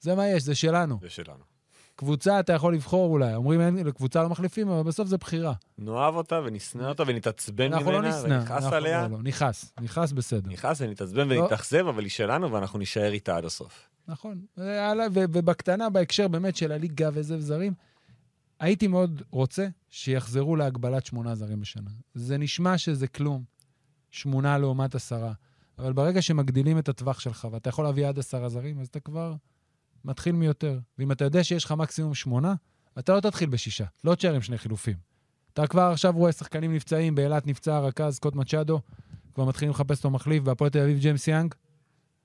[0.00, 0.98] זה מה יש, זה שלנו.
[1.02, 1.44] זה שלנו.
[1.96, 5.52] קבוצה אתה יכול לבחור אולי, אומרים אין, לקבוצה לא מחליפים, אבל בסוף זה בחירה.
[5.78, 8.34] נאהב אותה ונשנא אותה ונתעצבן ממנה, אנחנו לא נשנא.
[8.34, 9.02] ונכעס אנחנו- עליה.
[9.08, 10.50] לא, לא, נכעס, נכעס בסדר.
[10.50, 11.40] נכעס ונתעצבן לא.
[11.40, 13.88] ונתאכזב, אבל היא שלנו ואנחנו נישאר איתה עד הסוף.
[14.08, 14.40] נכון.
[14.58, 14.62] ו-
[15.14, 17.72] ובקטנה, בהקשר באמת של הליגה וזה וזרים,
[18.60, 21.90] הייתי מאוד רוצה שיחזרו להגבלת שמונה זרים בשנה.
[22.14, 23.44] זה נשמע שזה כלום,
[24.12, 25.32] שמונה לעומת עשרה,
[25.78, 29.34] אבל ברגע שמגדילים את הטווח שלך ואתה יכול להביא עד עשרה זרים, אז אתה כבר
[30.04, 30.78] מתחיל מיותר.
[30.98, 32.54] ואם אתה יודע שיש לך מקסימום שמונה,
[32.98, 34.96] אתה לא תתחיל בשישה, לא תשאר עם שני חילופים.
[35.52, 38.80] אתה כבר עכשיו רואה שחקנים נפצעים, באילת נפצע הרכז סקוט מצ'אדו,
[39.34, 41.54] כבר מתחילים לחפש לו מחליף, בהפועל תל אביב ג'יימס יאנג.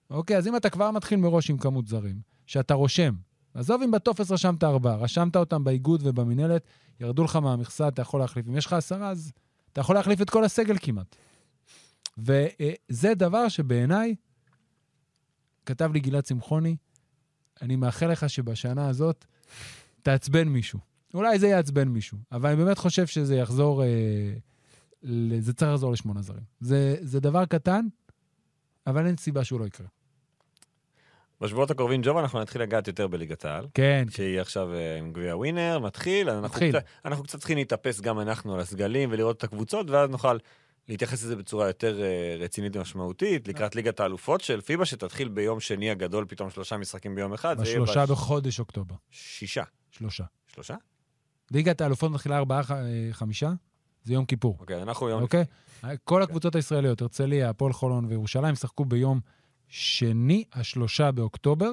[0.09, 3.15] אוקיי, אז אם אתה כבר מתחיל מראש עם כמות זרים, שאתה רושם,
[3.53, 6.63] עזוב אם בטופס רשמת ארבעה, רשמת אותם באיגוד ובמינהלת,
[6.99, 8.47] ירדו לך מהמכסה, אתה יכול להחליף.
[8.47, 9.31] אם יש לך עשרה, אז
[9.73, 11.15] אתה יכול להחליף את כל הסגל כמעט.
[12.17, 14.15] וזה דבר שבעיניי,
[15.65, 16.75] כתב לי גלעד שמחוני,
[17.61, 19.25] אני מאחל לך שבשנה הזאת
[20.01, 20.79] תעצבן מישהו.
[21.13, 23.87] אולי זה יעצבן מישהו, אבל אני באמת חושב שזה יחזור, אה,
[25.39, 26.43] זה צריך לחזור לשמונה זרים.
[26.59, 27.85] זה, זה דבר קטן,
[28.87, 29.87] אבל אין סיבה שהוא לא יקרה.
[31.41, 33.67] בשבועות הקרובים, ג'ובה, אנחנו נתחיל לגעת יותר בליגת העל.
[33.73, 36.79] כן, שהיא עכשיו אה, עם גביע ווינר, מתחיל, אנחנו מתחיל.
[36.79, 40.37] קצת, אנחנו קצת צריכים להתאפס גם אנחנו על הסגלים ולראות את הקבוצות, ואז נוכל
[40.89, 45.91] להתייחס לזה בצורה יותר אה, רצינית ומשמעותית, לקראת ליגת האלופות של פיבה, שתתחיל ביום שני
[45.91, 47.61] הגדול, פתאום שלושה משחקים ביום אחד.
[47.61, 48.95] בשלושה בש- בחודש אוקטובר.
[49.11, 49.63] שישה.
[49.91, 50.23] שלושה.
[50.53, 50.75] שלושה?
[51.51, 53.51] ליגת האלופות מתחילה ארבעה, אה, חמישה,
[54.03, 55.21] זה יום כיפור, אוקיי, אנחנו יום...
[55.21, 55.43] אוקיי?
[56.03, 59.19] כל הקבוצות הישראליות, הרצליה, הפועל חולון וירושלים, שחקו ביום
[59.67, 61.71] שני, השלושה באוקטובר,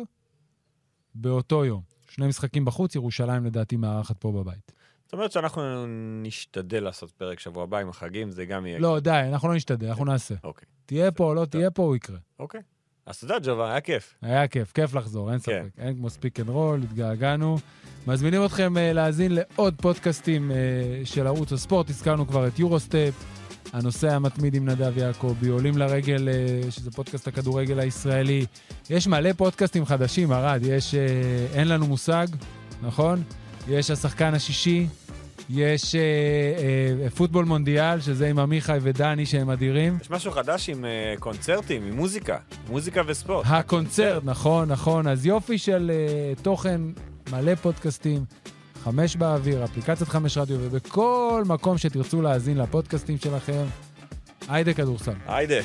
[1.14, 1.82] באותו יום.
[2.08, 4.72] שני משחקים בחוץ, ירושלים לדעתי מארחת פה בבית.
[5.14, 5.86] זאת אומרת שאנחנו
[6.22, 8.78] נשתדל לעשות פרק שבוע הבא עם החגים, זה גם יהיה...
[8.78, 10.34] לא, די, אנחנו לא נשתדל, אנחנו נעשה.
[10.44, 10.66] אוקיי.
[10.86, 12.16] תהיה פה או לא תהיה פה, הוא יקרה.
[12.38, 12.60] אוקיי.
[13.06, 14.14] אז תודה, ג'ובה, היה כיף.
[14.22, 15.62] היה כיף, כיף לחזור, אין כן.
[15.68, 15.78] ספק.
[15.78, 17.58] אין כמו speak and roll, התגעגענו.
[18.06, 20.56] מזמינים אתכם אה, להאזין לעוד פודקאסטים אה,
[21.04, 21.90] של ערוץ הספורט.
[21.90, 23.24] הזכרנו כבר את יורוסטפ,
[23.72, 28.46] הנושא המתמיד עם נדב יעקבי, עולים לרגל, אה, שזה פודקאסט הכדורגל הישראלי.
[28.90, 30.60] יש מלא פודקאסטים חדשים, ארד.
[30.62, 30.94] יש
[31.54, 32.26] אין לנו מושג,
[32.82, 33.22] נכון?
[33.68, 34.86] יש השחקן השישי.
[35.50, 36.00] יש אה,
[37.04, 39.98] אה, פוטבול מונדיאל, שזה עם עמיחי ודני שהם אדירים.
[40.00, 42.36] יש משהו חדש עם אה, קונצרטים, עם מוזיקה.
[42.68, 43.46] מוזיקה וספורט.
[43.48, 45.08] הקונצרט, נכון, נכון.
[45.08, 45.90] אז יופי של
[46.42, 46.80] תוכן,
[47.32, 48.24] מלא פודקאסטים,
[48.84, 53.64] חמש באוויר, אפליקציית חמש רדיו, ובכל מקום שתרצו להאזין לפודקאסטים שלכם,
[54.48, 55.12] היידה כדורסל.
[55.26, 55.60] היידה.